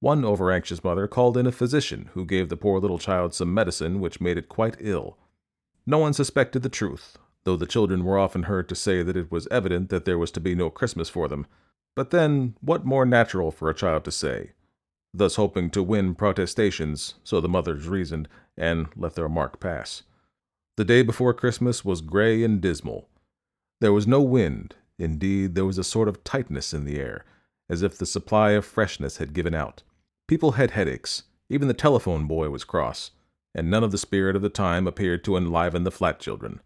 One 0.00 0.24
overanxious 0.24 0.82
mother 0.82 1.06
called 1.06 1.36
in 1.36 1.46
a 1.46 1.52
physician, 1.52 2.10
who 2.14 2.24
gave 2.24 2.48
the 2.48 2.56
poor 2.56 2.80
little 2.80 2.98
child 2.98 3.34
some 3.34 3.54
medicine 3.54 4.00
which 4.00 4.20
made 4.20 4.36
it 4.36 4.48
quite 4.48 4.76
ill. 4.80 5.16
No 5.88 5.96
one 5.96 6.12
suspected 6.12 6.62
the 6.62 6.68
truth, 6.68 7.16
though 7.44 7.56
the 7.56 7.64
children 7.64 8.04
were 8.04 8.18
often 8.18 8.42
heard 8.42 8.68
to 8.68 8.74
say 8.74 9.02
that 9.02 9.16
it 9.16 9.32
was 9.32 9.48
evident 9.50 9.88
that 9.88 10.04
there 10.04 10.18
was 10.18 10.30
to 10.32 10.38
be 10.38 10.54
no 10.54 10.68
Christmas 10.68 11.08
for 11.08 11.28
them. 11.28 11.46
But 11.96 12.10
then, 12.10 12.56
what 12.60 12.84
more 12.84 13.06
natural 13.06 13.50
for 13.50 13.70
a 13.70 13.74
child 13.74 14.04
to 14.04 14.10
say? 14.10 14.50
Thus 15.14 15.36
hoping 15.36 15.70
to 15.70 15.82
win 15.82 16.14
protestations, 16.14 17.14
so 17.24 17.40
the 17.40 17.48
mothers 17.48 17.88
reasoned, 17.88 18.28
and 18.54 18.88
let 18.96 19.14
their 19.14 19.30
mark 19.30 19.60
pass. 19.60 20.02
The 20.76 20.84
day 20.84 21.00
before 21.00 21.32
Christmas 21.32 21.86
was 21.86 22.02
gray 22.02 22.44
and 22.44 22.60
dismal. 22.60 23.08
There 23.80 23.94
was 23.94 24.06
no 24.06 24.20
wind, 24.20 24.74
indeed, 24.98 25.54
there 25.54 25.64
was 25.64 25.78
a 25.78 25.84
sort 25.84 26.08
of 26.08 26.22
tightness 26.22 26.74
in 26.74 26.84
the 26.84 27.00
air, 27.00 27.24
as 27.70 27.80
if 27.80 27.96
the 27.96 28.04
supply 28.04 28.50
of 28.50 28.66
freshness 28.66 29.16
had 29.16 29.32
given 29.32 29.54
out. 29.54 29.84
People 30.26 30.52
had 30.52 30.72
headaches, 30.72 31.22
even 31.48 31.66
the 31.66 31.72
telephone 31.72 32.26
boy 32.26 32.50
was 32.50 32.64
cross 32.64 33.12
and 33.54 33.70
none 33.70 33.84
of 33.84 33.90
the 33.90 33.98
spirit 33.98 34.36
of 34.36 34.42
the 34.42 34.48
time 34.48 34.86
appeared 34.86 35.24
to 35.24 35.36
enliven 35.36 35.84
the 35.84 35.90
flat 35.90 36.20
children. 36.20 36.60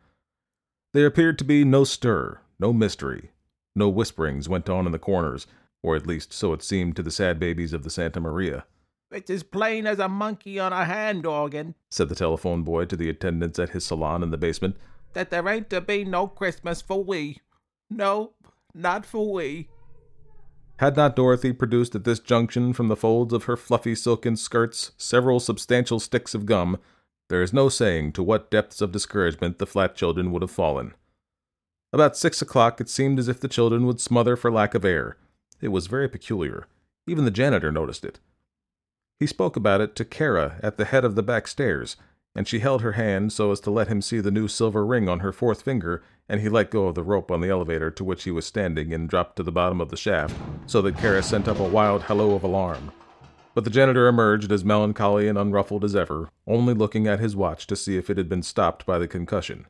There 0.92 1.06
appeared 1.06 1.38
to 1.38 1.44
be 1.44 1.64
no 1.64 1.84
stir, 1.84 2.40
no 2.58 2.72
mystery. 2.72 3.30
No 3.74 3.88
whisperings 3.88 4.48
went 4.48 4.68
on 4.68 4.86
in 4.86 4.92
the 4.92 4.98
corners, 4.98 5.46
or 5.82 5.96
at 5.96 6.06
least 6.06 6.32
so 6.32 6.52
it 6.52 6.62
seemed 6.62 6.96
to 6.96 7.02
the 7.02 7.10
sad 7.10 7.38
babies 7.38 7.72
of 7.72 7.82
the 7.82 7.90
Santa 7.90 8.20
Maria. 8.20 8.64
It's 9.10 9.30
as 9.30 9.42
plain 9.42 9.86
as 9.86 9.98
a 9.98 10.08
monkey 10.08 10.58
on 10.58 10.72
a 10.72 10.84
hand 10.84 11.26
organ, 11.26 11.74
said 11.90 12.08
the 12.08 12.14
telephone 12.14 12.62
boy 12.62 12.86
to 12.86 12.96
the 12.96 13.08
attendants 13.08 13.58
at 13.58 13.70
his 13.70 13.84
salon 13.84 14.22
in 14.22 14.30
the 14.30 14.38
basement, 14.38 14.76
that 15.12 15.30
there 15.30 15.48
ain't 15.48 15.70
to 15.70 15.80
be 15.80 16.04
no 16.04 16.26
Christmas 16.26 16.80
for 16.80 17.02
we. 17.02 17.40
No, 17.90 18.32
not 18.74 19.04
for 19.04 19.32
we. 19.32 19.68
Had 20.82 20.96
not 20.96 21.14
Dorothy 21.14 21.52
produced 21.52 21.94
at 21.94 22.02
this 22.02 22.18
junction 22.18 22.72
from 22.72 22.88
the 22.88 22.96
folds 22.96 23.32
of 23.32 23.44
her 23.44 23.56
fluffy 23.56 23.94
silken 23.94 24.34
skirts 24.34 24.90
several 24.96 25.38
substantial 25.38 26.00
sticks 26.00 26.34
of 26.34 26.44
gum, 26.44 26.76
there 27.28 27.40
is 27.40 27.52
no 27.52 27.68
saying 27.68 28.10
to 28.14 28.22
what 28.24 28.50
depths 28.50 28.80
of 28.80 28.90
discouragement 28.90 29.60
the 29.60 29.66
flat 29.66 29.94
children 29.94 30.32
would 30.32 30.42
have 30.42 30.50
fallen. 30.50 30.94
About 31.92 32.16
six 32.16 32.42
o'clock 32.42 32.80
it 32.80 32.88
seemed 32.88 33.20
as 33.20 33.28
if 33.28 33.38
the 33.38 33.46
children 33.46 33.86
would 33.86 34.00
smother 34.00 34.34
for 34.34 34.50
lack 34.50 34.74
of 34.74 34.84
air. 34.84 35.16
It 35.60 35.68
was 35.68 35.86
very 35.86 36.08
peculiar. 36.08 36.66
Even 37.06 37.24
the 37.24 37.30
janitor 37.30 37.70
noticed 37.70 38.04
it. 38.04 38.18
He 39.20 39.28
spoke 39.28 39.54
about 39.54 39.80
it 39.80 39.94
to 39.94 40.04
Kara 40.04 40.58
at 40.64 40.78
the 40.78 40.86
head 40.86 41.04
of 41.04 41.14
the 41.14 41.22
back 41.22 41.46
stairs, 41.46 41.94
and 42.34 42.48
she 42.48 42.60
held 42.60 42.82
her 42.82 42.92
hand 42.92 43.32
so 43.32 43.50
as 43.50 43.60
to 43.60 43.70
let 43.70 43.88
him 43.88 44.00
see 44.00 44.20
the 44.20 44.30
new 44.30 44.48
silver 44.48 44.84
ring 44.86 45.08
on 45.08 45.20
her 45.20 45.32
fourth 45.32 45.62
finger, 45.62 46.02
and 46.28 46.40
he 46.40 46.48
let 46.48 46.70
go 46.70 46.86
of 46.86 46.94
the 46.94 47.02
rope 47.02 47.30
on 47.30 47.40
the 47.40 47.50
elevator 47.50 47.90
to 47.90 48.04
which 48.04 48.24
he 48.24 48.30
was 48.30 48.46
standing 48.46 48.92
and 48.92 49.08
dropped 49.08 49.36
to 49.36 49.42
the 49.42 49.52
bottom 49.52 49.80
of 49.80 49.90
the 49.90 49.96
shaft, 49.96 50.34
so 50.66 50.80
that 50.80 50.96
Kara 50.96 51.22
sent 51.22 51.48
up 51.48 51.58
a 51.58 51.64
wild 51.64 52.02
hello 52.02 52.34
of 52.34 52.42
alarm. 52.42 52.90
But 53.54 53.64
the 53.64 53.70
janitor 53.70 54.08
emerged 54.08 54.50
as 54.50 54.64
melancholy 54.64 55.28
and 55.28 55.36
unruffled 55.36 55.84
as 55.84 55.94
ever, 55.94 56.30
only 56.46 56.72
looking 56.72 57.06
at 57.06 57.20
his 57.20 57.36
watch 57.36 57.66
to 57.66 57.76
see 57.76 57.98
if 57.98 58.08
it 58.08 58.16
had 58.16 58.28
been 58.28 58.42
stopped 58.42 58.86
by 58.86 58.98
the 58.98 59.08
concussion. 59.08 59.66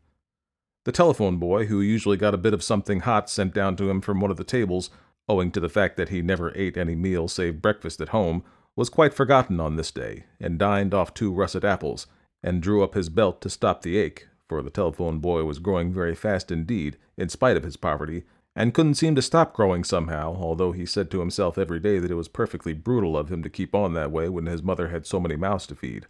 The 0.84 0.92
telephone 0.92 1.38
boy, 1.38 1.66
who 1.66 1.80
usually 1.80 2.16
got 2.16 2.34
a 2.34 2.38
bit 2.38 2.54
of 2.54 2.62
something 2.62 3.00
hot 3.00 3.28
sent 3.28 3.54
down 3.54 3.76
to 3.76 3.90
him 3.90 4.00
from 4.00 4.20
one 4.20 4.30
of 4.30 4.36
the 4.36 4.44
tables, 4.44 4.90
owing 5.28 5.50
to 5.52 5.60
the 5.60 5.68
fact 5.68 5.96
that 5.96 6.10
he 6.10 6.22
never 6.22 6.52
ate 6.56 6.76
any 6.76 6.94
meal 6.94 7.26
save 7.26 7.62
breakfast 7.62 8.00
at 8.00 8.10
home, 8.10 8.44
was 8.76 8.88
quite 8.88 9.14
forgotten 9.14 9.60
on 9.60 9.76
this 9.76 9.90
day, 9.90 10.24
and 10.40 10.58
dined 10.58 10.94
off 10.94 11.12
two 11.12 11.32
russet 11.32 11.64
apples, 11.64 12.06
and 12.42 12.62
drew 12.62 12.82
up 12.82 12.94
his 12.94 13.08
belt 13.08 13.40
to 13.40 13.50
stop 13.50 13.82
the 13.82 13.96
ache, 13.96 14.28
for 14.48 14.62
the 14.62 14.70
telephone 14.70 15.18
boy 15.18 15.44
was 15.44 15.58
growing 15.58 15.92
very 15.92 16.14
fast 16.14 16.50
indeed, 16.50 16.96
in 17.16 17.28
spite 17.28 17.56
of 17.56 17.62
his 17.62 17.76
poverty, 17.76 18.24
and 18.54 18.74
couldn't 18.74 18.94
seem 18.96 19.14
to 19.14 19.22
stop 19.22 19.54
growing 19.54 19.82
somehow, 19.82 20.36
although 20.38 20.72
he 20.72 20.84
said 20.84 21.10
to 21.10 21.20
himself 21.20 21.56
every 21.56 21.80
day 21.80 21.98
that 21.98 22.10
it 22.10 22.16
was 22.16 22.28
perfectly 22.28 22.74
brutal 22.74 23.16
of 23.16 23.30
him 23.30 23.42
to 23.42 23.48
keep 23.48 23.74
on 23.74 23.94
that 23.94 24.10
way 24.10 24.28
when 24.28 24.46
his 24.46 24.62
mother 24.62 24.88
had 24.88 25.06
so 25.06 25.18
many 25.18 25.36
mouths 25.36 25.66
to 25.66 25.74
feed. 25.74 26.06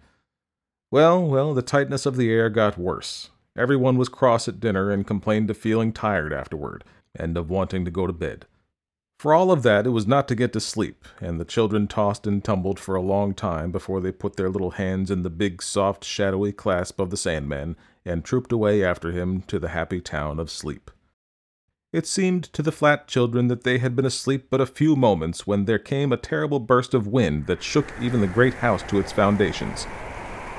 Well, 0.90 1.22
well, 1.26 1.54
the 1.54 1.62
tightness 1.62 2.04
of 2.04 2.16
the 2.16 2.30
air 2.30 2.50
got 2.50 2.76
worse. 2.76 3.30
Everyone 3.56 3.96
was 3.96 4.08
cross 4.08 4.48
at 4.48 4.60
dinner 4.60 4.90
and 4.90 5.06
complained 5.06 5.50
of 5.50 5.56
feeling 5.56 5.92
tired 5.92 6.32
afterward, 6.32 6.84
and 7.14 7.36
of 7.36 7.50
wanting 7.50 7.84
to 7.84 7.90
go 7.90 8.06
to 8.06 8.12
bed. 8.12 8.46
For 9.22 9.32
all 9.32 9.52
of 9.52 9.62
that, 9.62 9.86
it 9.86 9.90
was 9.90 10.04
not 10.04 10.26
to 10.26 10.34
get 10.34 10.52
to 10.52 10.58
sleep, 10.58 11.06
and 11.20 11.38
the 11.38 11.44
children 11.44 11.86
tossed 11.86 12.26
and 12.26 12.42
tumbled 12.42 12.80
for 12.80 12.96
a 12.96 13.00
long 13.00 13.34
time 13.34 13.70
before 13.70 14.00
they 14.00 14.10
put 14.10 14.34
their 14.34 14.50
little 14.50 14.72
hands 14.72 15.12
in 15.12 15.22
the 15.22 15.30
big, 15.30 15.62
soft, 15.62 16.02
shadowy 16.02 16.50
clasp 16.50 16.98
of 16.98 17.10
the 17.10 17.16
Sandman 17.16 17.76
and 18.04 18.24
trooped 18.24 18.50
away 18.50 18.82
after 18.82 19.12
him 19.12 19.42
to 19.42 19.60
the 19.60 19.68
happy 19.68 20.00
town 20.00 20.40
of 20.40 20.50
sleep. 20.50 20.90
It 21.92 22.04
seemed 22.04 22.52
to 22.52 22.62
the 22.62 22.72
flat 22.72 23.06
children 23.06 23.46
that 23.46 23.62
they 23.62 23.78
had 23.78 23.94
been 23.94 24.06
asleep 24.06 24.48
but 24.50 24.60
a 24.60 24.66
few 24.66 24.96
moments 24.96 25.46
when 25.46 25.66
there 25.66 25.78
came 25.78 26.10
a 26.10 26.16
terrible 26.16 26.58
burst 26.58 26.92
of 26.92 27.06
wind 27.06 27.46
that 27.46 27.62
shook 27.62 27.92
even 28.00 28.22
the 28.22 28.26
great 28.26 28.54
house 28.54 28.82
to 28.88 28.98
its 28.98 29.12
foundations. 29.12 29.86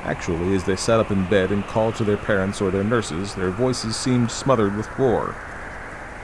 Actually, 0.03 0.55
as 0.55 0.63
they 0.63 0.77
sat 0.77 1.01
up 1.01 1.11
in 1.11 1.27
bed 1.27 1.51
and 1.51 1.65
called 1.65 1.95
to 1.95 2.05
their 2.05 2.15
parents 2.15 2.61
or 2.61 2.71
their 2.71 2.85
nurses, 2.85 3.35
their 3.35 3.51
voices 3.51 3.97
seemed 3.97 4.31
smothered 4.31 4.77
with 4.77 4.87
roar. 4.97 5.35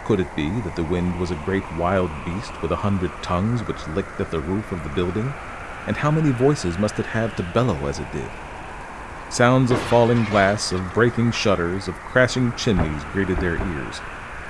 Could 0.09 0.21
it 0.21 0.35
be 0.35 0.49
that 0.61 0.75
the 0.75 0.83
wind 0.83 1.19
was 1.19 1.29
a 1.29 1.39
great 1.45 1.71
wild 1.73 2.09
beast 2.25 2.63
with 2.63 2.71
a 2.71 2.77
hundred 2.77 3.11
tongues 3.21 3.61
which 3.67 3.87
licked 3.89 4.19
at 4.19 4.31
the 4.31 4.39
roof 4.39 4.71
of 4.71 4.81
the 4.81 4.89
building? 4.89 5.31
And 5.85 5.95
how 5.95 6.09
many 6.09 6.31
voices 6.31 6.79
must 6.79 6.97
it 6.97 7.05
have 7.05 7.35
to 7.35 7.43
bellow 7.43 7.85
as 7.85 7.99
it 7.99 8.11
did? 8.11 8.27
Sounds 9.29 9.69
of 9.69 9.79
falling 9.81 10.23
glass, 10.23 10.71
of 10.71 10.95
breaking 10.95 11.33
shutters, 11.33 11.87
of 11.87 11.93
crashing 11.93 12.53
chimneys 12.53 13.03
greeted 13.13 13.37
their 13.37 13.57
ears. 13.57 14.01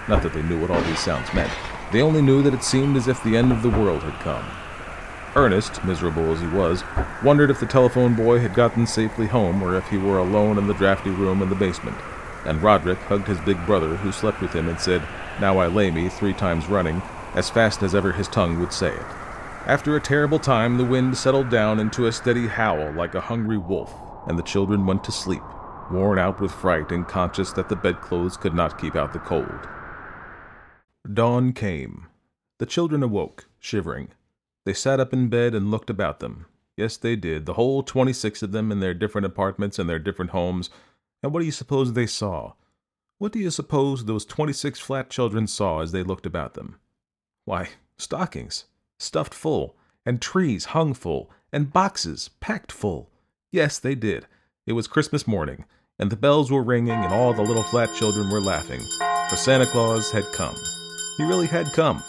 Not 0.07 0.23
that 0.23 0.31
they 0.31 0.43
knew 0.43 0.61
what 0.61 0.71
all 0.71 0.81
these 0.83 0.99
sounds 0.99 1.33
meant. 1.33 1.51
They 1.91 2.01
only 2.01 2.21
knew 2.21 2.41
that 2.43 2.53
it 2.53 2.63
seemed 2.63 2.95
as 2.95 3.09
if 3.09 3.21
the 3.21 3.35
end 3.35 3.51
of 3.51 3.61
the 3.61 3.69
world 3.69 4.03
had 4.03 4.17
come. 4.21 4.45
Ernest, 5.35 5.83
miserable 5.83 6.31
as 6.31 6.39
he 6.39 6.47
was, 6.47 6.85
wondered 7.21 7.51
if 7.51 7.59
the 7.59 7.65
telephone 7.65 8.15
boy 8.15 8.39
had 8.39 8.53
gotten 8.53 8.87
safely 8.87 9.27
home 9.27 9.61
or 9.61 9.75
if 9.75 9.89
he 9.89 9.97
were 9.97 10.19
alone 10.19 10.57
in 10.57 10.67
the 10.67 10.73
drafty 10.73 11.09
room 11.09 11.41
in 11.41 11.49
the 11.49 11.55
basement. 11.55 11.97
And 12.45 12.63
Roderick 12.63 12.99
hugged 12.99 13.27
his 13.27 13.41
big 13.41 13.65
brother, 13.65 13.97
who 13.97 14.13
slept 14.13 14.39
with 14.39 14.53
him, 14.53 14.69
and 14.69 14.79
said, 14.79 15.05
Now 15.39 15.57
I 15.57 15.67
lay 15.67 15.89
me, 15.89 16.09
three 16.09 16.33
times 16.33 16.67
running, 16.67 17.01
as 17.35 17.49
fast 17.49 17.83
as 17.83 17.95
ever 17.95 18.11
his 18.11 18.27
tongue 18.27 18.59
would 18.59 18.73
say 18.73 18.93
it. 18.93 19.05
After 19.65 19.95
a 19.95 20.01
terrible 20.01 20.39
time, 20.39 20.77
the 20.77 20.85
wind 20.85 21.17
settled 21.17 21.49
down 21.49 21.79
into 21.79 22.07
a 22.07 22.11
steady 22.11 22.47
howl 22.47 22.91
like 22.93 23.15
a 23.15 23.21
hungry 23.21 23.57
wolf, 23.57 23.93
and 24.27 24.37
the 24.37 24.43
children 24.43 24.85
went 24.85 25.03
to 25.03 25.11
sleep, 25.11 25.43
worn 25.91 26.19
out 26.19 26.41
with 26.41 26.51
fright 26.51 26.91
and 26.91 27.07
conscious 27.07 27.51
that 27.53 27.69
the 27.69 27.75
bedclothes 27.75 28.35
could 28.35 28.53
not 28.53 28.79
keep 28.79 28.95
out 28.95 29.13
the 29.13 29.19
cold. 29.19 29.67
Dawn 31.11 31.53
came. 31.53 32.07
The 32.57 32.65
children 32.65 33.03
awoke, 33.03 33.47
shivering. 33.59 34.09
They 34.65 34.73
sat 34.73 34.99
up 34.99 35.13
in 35.13 35.29
bed 35.29 35.55
and 35.55 35.71
looked 35.71 35.89
about 35.89 36.19
them. 36.19 36.45
Yes, 36.75 36.97
they 36.97 37.15
did, 37.15 37.45
the 37.45 37.53
whole 37.53 37.83
twenty 37.83 38.13
six 38.13 38.43
of 38.43 38.51
them 38.51 38.71
in 38.71 38.79
their 38.79 38.93
different 38.93 39.25
apartments 39.25 39.79
and 39.79 39.89
their 39.89 39.99
different 39.99 40.31
homes. 40.31 40.69
And 41.23 41.33
what 41.33 41.39
do 41.39 41.45
you 41.45 41.51
suppose 41.51 41.93
they 41.93 42.07
saw? 42.07 42.53
What 43.19 43.33
do 43.33 43.39
you 43.39 43.51
suppose 43.51 44.05
those 44.05 44.23
twenty 44.23 44.53
six 44.53 44.79
flat 44.79 45.09
children 45.09 45.45
saw 45.45 45.81
as 45.81 45.91
they 45.91 46.03
looked 46.03 46.25
about 46.25 46.53
them? 46.53 46.77
Why, 47.43 47.71
stockings, 47.97 48.63
stuffed 48.97 49.33
full, 49.33 49.75
and 50.05 50.21
trees 50.21 50.65
hung 50.65 50.93
full, 50.93 51.29
and 51.51 51.73
boxes 51.73 52.29
packed 52.39 52.71
full. 52.71 53.09
Yes, 53.51 53.77
they 53.77 53.93
did. 53.93 54.25
It 54.65 54.71
was 54.71 54.87
Christmas 54.87 55.27
morning, 55.27 55.65
and 55.99 56.09
the 56.09 56.15
bells 56.15 56.49
were 56.49 56.63
ringing, 56.63 56.93
and 56.93 57.13
all 57.13 57.33
the 57.33 57.41
little 57.41 57.63
flat 57.63 57.93
children 57.93 58.29
were 58.29 58.39
laughing, 58.39 58.79
for 59.29 59.35
Santa 59.35 59.65
Claus 59.65 60.11
had 60.11 60.23
come. 60.33 60.55
He 61.17 61.23
really 61.23 61.47
had 61.47 61.73
come. 61.73 62.01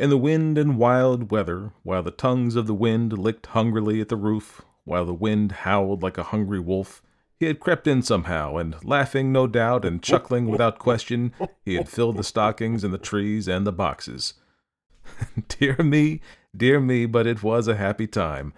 In 0.00 0.08
the 0.08 0.16
wind 0.16 0.56
and 0.56 0.78
wild 0.78 1.30
weather, 1.30 1.72
while 1.82 2.02
the 2.02 2.10
tongues 2.10 2.56
of 2.56 2.66
the 2.66 2.72
wind 2.74 3.18
licked 3.18 3.48
hungrily 3.48 4.00
at 4.00 4.08
the 4.08 4.16
roof, 4.16 4.62
while 4.84 5.04
the 5.04 5.12
wind 5.12 5.52
howled 5.52 6.02
like 6.02 6.16
a 6.16 6.22
hungry 6.22 6.60
wolf, 6.60 7.02
he 7.38 7.46
had 7.46 7.60
crept 7.60 7.86
in 7.86 8.02
somehow, 8.02 8.56
and 8.56 8.74
laughing, 8.84 9.30
no 9.30 9.46
doubt, 9.46 9.84
and 9.84 10.02
chuckling 10.02 10.46
without 10.46 10.78
question, 10.78 11.32
he 11.64 11.74
had 11.74 11.88
filled 11.88 12.16
the 12.16 12.24
stockings 12.24 12.82
and 12.82 12.92
the 12.92 12.98
trees 12.98 13.46
and 13.46 13.66
the 13.66 13.72
boxes. 13.72 14.34
dear 15.48 15.76
me, 15.78 16.20
dear 16.56 16.80
me, 16.80 17.06
but 17.06 17.26
it 17.26 17.42
was 17.42 17.68
a 17.68 17.76
happy 17.76 18.06
time. 18.06 18.52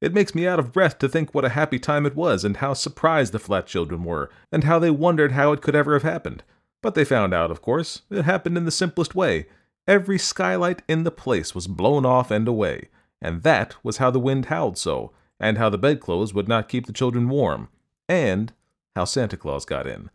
It 0.00 0.12
makes 0.12 0.34
me 0.34 0.46
out 0.46 0.58
of 0.58 0.72
breath 0.72 0.98
to 0.98 1.08
think 1.08 1.32
what 1.32 1.44
a 1.44 1.50
happy 1.50 1.78
time 1.78 2.04
it 2.04 2.16
was, 2.16 2.44
and 2.44 2.56
how 2.56 2.74
surprised 2.74 3.32
the 3.32 3.38
flat 3.38 3.66
children 3.66 4.04
were, 4.04 4.30
and 4.50 4.64
how 4.64 4.78
they 4.78 4.90
wondered 4.90 5.32
how 5.32 5.52
it 5.52 5.62
could 5.62 5.76
ever 5.76 5.94
have 5.94 6.02
happened. 6.02 6.42
But 6.82 6.94
they 6.94 7.04
found 7.04 7.32
out, 7.32 7.50
of 7.50 7.62
course. 7.62 8.02
It 8.10 8.24
happened 8.24 8.58
in 8.58 8.64
the 8.64 8.70
simplest 8.70 9.14
way. 9.14 9.46
Every 9.86 10.18
skylight 10.18 10.82
in 10.88 11.04
the 11.04 11.10
place 11.10 11.54
was 11.54 11.66
blown 11.66 12.04
off 12.04 12.30
and 12.30 12.48
away, 12.48 12.88
and 13.22 13.42
that 13.44 13.76
was 13.82 13.98
how 13.98 14.10
the 14.10 14.18
wind 14.18 14.46
howled 14.46 14.76
so, 14.76 15.12
and 15.38 15.56
how 15.56 15.70
the 15.70 15.78
bedclothes 15.78 16.34
would 16.34 16.48
not 16.48 16.68
keep 16.68 16.86
the 16.86 16.92
children 16.92 17.28
warm, 17.28 17.68
and 18.08 18.52
how 18.96 19.04
Santa 19.04 19.36
Claus 19.36 19.64
got 19.64 19.86
in. 19.86 20.10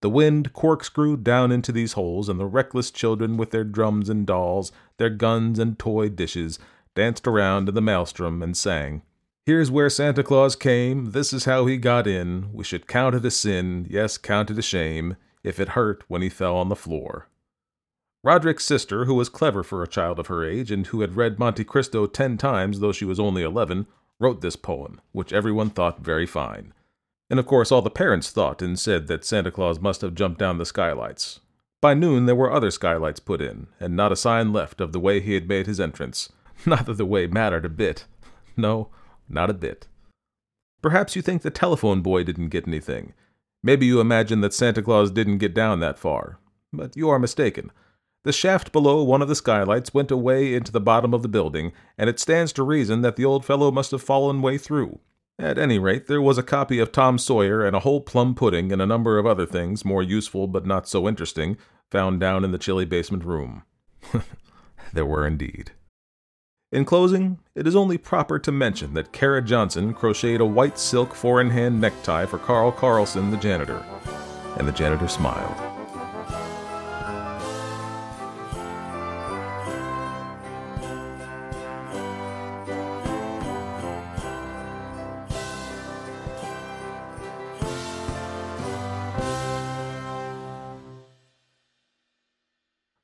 The 0.00 0.10
wind 0.10 0.52
corkscrewed 0.52 1.24
down 1.24 1.50
into 1.50 1.72
these 1.72 1.94
holes, 1.94 2.28
and 2.28 2.38
the 2.38 2.46
reckless 2.46 2.90
children, 2.90 3.36
with 3.36 3.50
their 3.50 3.64
drums 3.64 4.08
and 4.08 4.26
dolls, 4.26 4.70
their 4.96 5.10
guns 5.10 5.58
and 5.58 5.78
toy 5.78 6.08
dishes, 6.08 6.58
danced 6.94 7.26
around 7.26 7.68
in 7.68 7.74
the 7.74 7.80
maelstrom 7.80 8.42
and 8.42 8.56
sang, 8.56 9.02
Here's 9.44 9.70
where 9.70 9.88
Santa 9.88 10.22
Claus 10.22 10.54
came, 10.54 11.12
this 11.12 11.32
is 11.32 11.46
how 11.46 11.64
he 11.64 11.78
got 11.78 12.06
in, 12.06 12.52
we 12.52 12.64
should 12.64 12.86
count 12.86 13.14
it 13.14 13.24
a 13.24 13.30
sin, 13.30 13.86
yes, 13.88 14.18
count 14.18 14.50
it 14.50 14.58
a 14.58 14.62
shame, 14.62 15.16
if 15.42 15.58
it 15.58 15.70
hurt 15.70 16.04
when 16.06 16.20
he 16.20 16.28
fell 16.28 16.54
on 16.56 16.68
the 16.68 16.76
floor. 16.76 17.28
Roderick's 18.22 18.66
sister, 18.66 19.06
who 19.06 19.14
was 19.14 19.30
clever 19.30 19.62
for 19.62 19.82
a 19.82 19.88
child 19.88 20.18
of 20.18 20.26
her 20.26 20.44
age 20.44 20.70
and 20.70 20.86
who 20.88 21.00
had 21.00 21.16
read 21.16 21.38
Monte 21.38 21.64
Cristo 21.64 22.06
ten 22.06 22.36
times 22.36 22.80
though 22.80 22.92
she 22.92 23.06
was 23.06 23.18
only 23.18 23.42
eleven, 23.42 23.86
wrote 24.20 24.42
this 24.42 24.56
poem, 24.56 25.00
which 25.12 25.32
everyone 25.32 25.70
thought 25.70 26.00
very 26.00 26.26
fine. 26.26 26.74
And 27.30 27.38
of 27.38 27.46
course, 27.46 27.70
all 27.70 27.82
the 27.82 27.90
parents 27.90 28.30
thought 28.30 28.62
and 28.62 28.78
said 28.78 29.06
that 29.06 29.24
Santa 29.24 29.50
Claus 29.50 29.80
must 29.80 30.00
have 30.00 30.14
jumped 30.14 30.38
down 30.38 30.58
the 30.58 30.64
skylights. 30.64 31.40
By 31.80 31.94
noon, 31.94 32.26
there 32.26 32.34
were 32.34 32.52
other 32.52 32.70
skylights 32.70 33.20
put 33.20 33.40
in, 33.40 33.68
and 33.78 33.94
not 33.94 34.12
a 34.12 34.16
sign 34.16 34.52
left 34.52 34.80
of 34.80 34.92
the 34.92 35.00
way 35.00 35.20
he 35.20 35.34
had 35.34 35.48
made 35.48 35.66
his 35.66 35.78
entrance. 35.78 36.32
Not 36.66 36.86
that 36.86 36.94
the 36.94 37.06
way 37.06 37.28
mattered 37.28 37.64
a 37.64 37.68
bit. 37.68 38.06
No, 38.56 38.88
not 39.28 39.48
a 39.48 39.54
bit. 39.54 39.86
Perhaps 40.82 41.14
you 41.14 41.22
think 41.22 41.42
the 41.42 41.50
telephone 41.50 42.00
boy 42.00 42.24
didn't 42.24 42.48
get 42.48 42.66
anything. 42.66 43.12
Maybe 43.62 43.86
you 43.86 44.00
imagine 44.00 44.40
that 44.40 44.54
Santa 44.54 44.82
Claus 44.82 45.10
didn't 45.12 45.38
get 45.38 45.54
down 45.54 45.78
that 45.80 45.98
far, 45.98 46.38
but 46.72 46.96
you 46.96 47.08
are 47.08 47.18
mistaken. 47.18 47.70
The 48.24 48.32
shaft 48.32 48.72
below 48.72 49.02
one 49.02 49.22
of 49.22 49.28
the 49.28 49.34
skylights 49.34 49.94
went 49.94 50.10
away 50.10 50.54
into 50.54 50.72
the 50.72 50.80
bottom 50.80 51.14
of 51.14 51.22
the 51.22 51.28
building, 51.28 51.72
and 51.96 52.10
it 52.10 52.18
stands 52.18 52.52
to 52.54 52.62
reason 52.62 53.02
that 53.02 53.16
the 53.16 53.24
old 53.24 53.44
fellow 53.44 53.70
must 53.70 53.90
have 53.92 54.02
fallen 54.02 54.42
way 54.42 54.58
through. 54.58 54.98
At 55.40 55.56
any 55.56 55.78
rate, 55.78 56.08
there 56.08 56.20
was 56.20 56.36
a 56.36 56.42
copy 56.42 56.80
of 56.80 56.90
Tom 56.90 57.16
Sawyer 57.16 57.64
and 57.64 57.76
a 57.76 57.80
whole 57.80 58.00
plum 58.00 58.34
pudding 58.34 58.72
and 58.72 58.82
a 58.82 58.86
number 58.86 59.18
of 59.18 59.26
other 59.26 59.46
things, 59.46 59.84
more 59.84 60.02
useful 60.02 60.48
but 60.48 60.66
not 60.66 60.88
so 60.88 61.06
interesting, 61.06 61.56
found 61.92 62.18
down 62.18 62.44
in 62.44 62.50
the 62.50 62.58
chilly 62.58 62.84
basement 62.84 63.24
room. 63.24 63.62
there 64.92 65.06
were 65.06 65.24
indeed. 65.24 65.70
In 66.72 66.84
closing, 66.84 67.38
it 67.54 67.68
is 67.68 67.76
only 67.76 67.98
proper 67.98 68.40
to 68.40 68.50
mention 68.50 68.94
that 68.94 69.12
Kara 69.12 69.40
Johnson 69.40 69.94
crocheted 69.94 70.40
a 70.40 70.44
white 70.44 70.78
silk 70.78 71.14
four 71.14 71.40
in 71.40 71.50
hand 71.50 71.80
necktie 71.80 72.26
for 72.26 72.38
Carl 72.38 72.72
Carlson, 72.72 73.30
the 73.30 73.36
janitor, 73.36 73.84
and 74.58 74.66
the 74.66 74.72
janitor 74.72 75.08
smiled. 75.08 75.67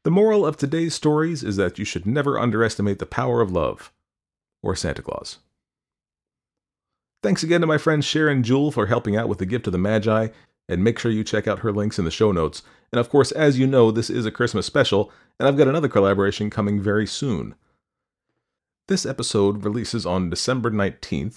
The 0.05 0.11
moral 0.11 0.45
of 0.45 0.59
today's 0.59 0.95
stories 0.95 1.43
is 1.43 1.57
that 1.57 1.79
you 1.79 1.85
should 1.87 2.05
never 2.05 2.39
underestimate 2.39 2.99
the 2.99 3.07
power 3.07 3.41
of 3.41 3.51
love 3.51 3.91
or 4.63 4.77
Santa 4.77 5.01
Claus. 5.01 5.39
Thanks 7.23 7.43
again 7.43 7.63
to 7.63 7.67
my 7.67 7.79
friend 7.79 8.05
Sharon 8.05 8.43
Jewell 8.43 8.71
for 8.71 8.87
helping 8.87 9.17
out 9.17 9.31
with 9.31 9.39
the 9.39 9.47
gift 9.47 9.67
of 9.67 9.73
the 9.73 9.79
Magi, 9.79 10.29
and 10.69 10.85
make 10.85 10.99
sure 10.99 11.11
you 11.11 11.25
check 11.25 11.49
out 11.49 11.61
her 11.61 11.73
links 11.73 11.99
in 11.99 12.05
the 12.05 12.11
show 12.11 12.33
notes. 12.33 12.63
And 12.93 13.01
of 13.01 13.09
course, 13.09 13.33
as 13.33 13.59
you 13.59 13.67
know, 13.67 13.91
this 13.91 14.11
is 14.11 14.27
a 14.27 14.31
Christmas 14.31 14.67
special, 14.67 15.11
and 15.41 15.49
I've 15.49 15.57
got 15.57 15.69
another 15.69 15.89
collaboration 15.89 16.51
coming 16.51 16.83
very 16.83 17.07
soon. 17.07 17.55
This 18.89 19.07
episode 19.07 19.65
releases 19.65 20.05
on 20.05 20.29
December 20.29 20.71
19th, 20.71 21.37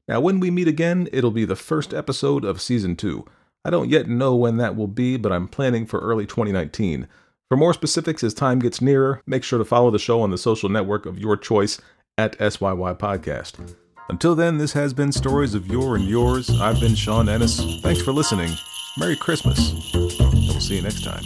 Now, 0.07 0.19
when 0.19 0.39
we 0.39 0.49
meet 0.49 0.67
again, 0.67 1.07
it'll 1.13 1.29
be 1.29 1.45
the 1.45 1.55
first 1.55 1.93
episode 1.93 2.43
of 2.43 2.59
Season 2.59 2.95
2. 2.95 3.23
I 3.63 3.69
don't 3.69 3.91
yet 3.91 4.07
know 4.07 4.35
when 4.35 4.57
that 4.57 4.75
will 4.75 4.87
be, 4.87 5.17
but 5.17 5.31
I'm 5.31 5.47
planning 5.47 5.85
for 5.85 5.99
early 5.99 6.25
2019. 6.25 7.07
For 7.49 7.55
more 7.55 7.75
specifics 7.75 8.23
as 8.23 8.33
time 8.33 8.57
gets 8.57 8.81
nearer, 8.81 9.21
make 9.27 9.43
sure 9.43 9.59
to 9.59 9.65
follow 9.65 9.91
the 9.91 9.99
show 9.99 10.21
on 10.21 10.31
the 10.31 10.39
social 10.39 10.69
network 10.69 11.05
of 11.05 11.19
your 11.19 11.37
choice 11.37 11.79
at 12.17 12.37
SYY 12.37 12.97
Podcast. 12.97 13.75
Until 14.09 14.35
then, 14.35 14.57
this 14.57 14.73
has 14.73 14.93
been 14.93 15.11
Stories 15.11 15.55
of 15.55 15.67
Yore 15.67 15.95
and 15.95 16.05
Yours. 16.05 16.49
I've 16.61 16.79
been 16.79 16.95
Sean 16.95 17.27
Ennis. 17.27 17.59
Thanks 17.81 18.01
for 18.01 18.11
listening. 18.11 18.51
Merry 18.97 19.15
Christmas. 19.15 19.73
And 19.93 20.47
we'll 20.47 20.59
see 20.59 20.75
you 20.75 20.81
next 20.83 21.03
time. 21.03 21.23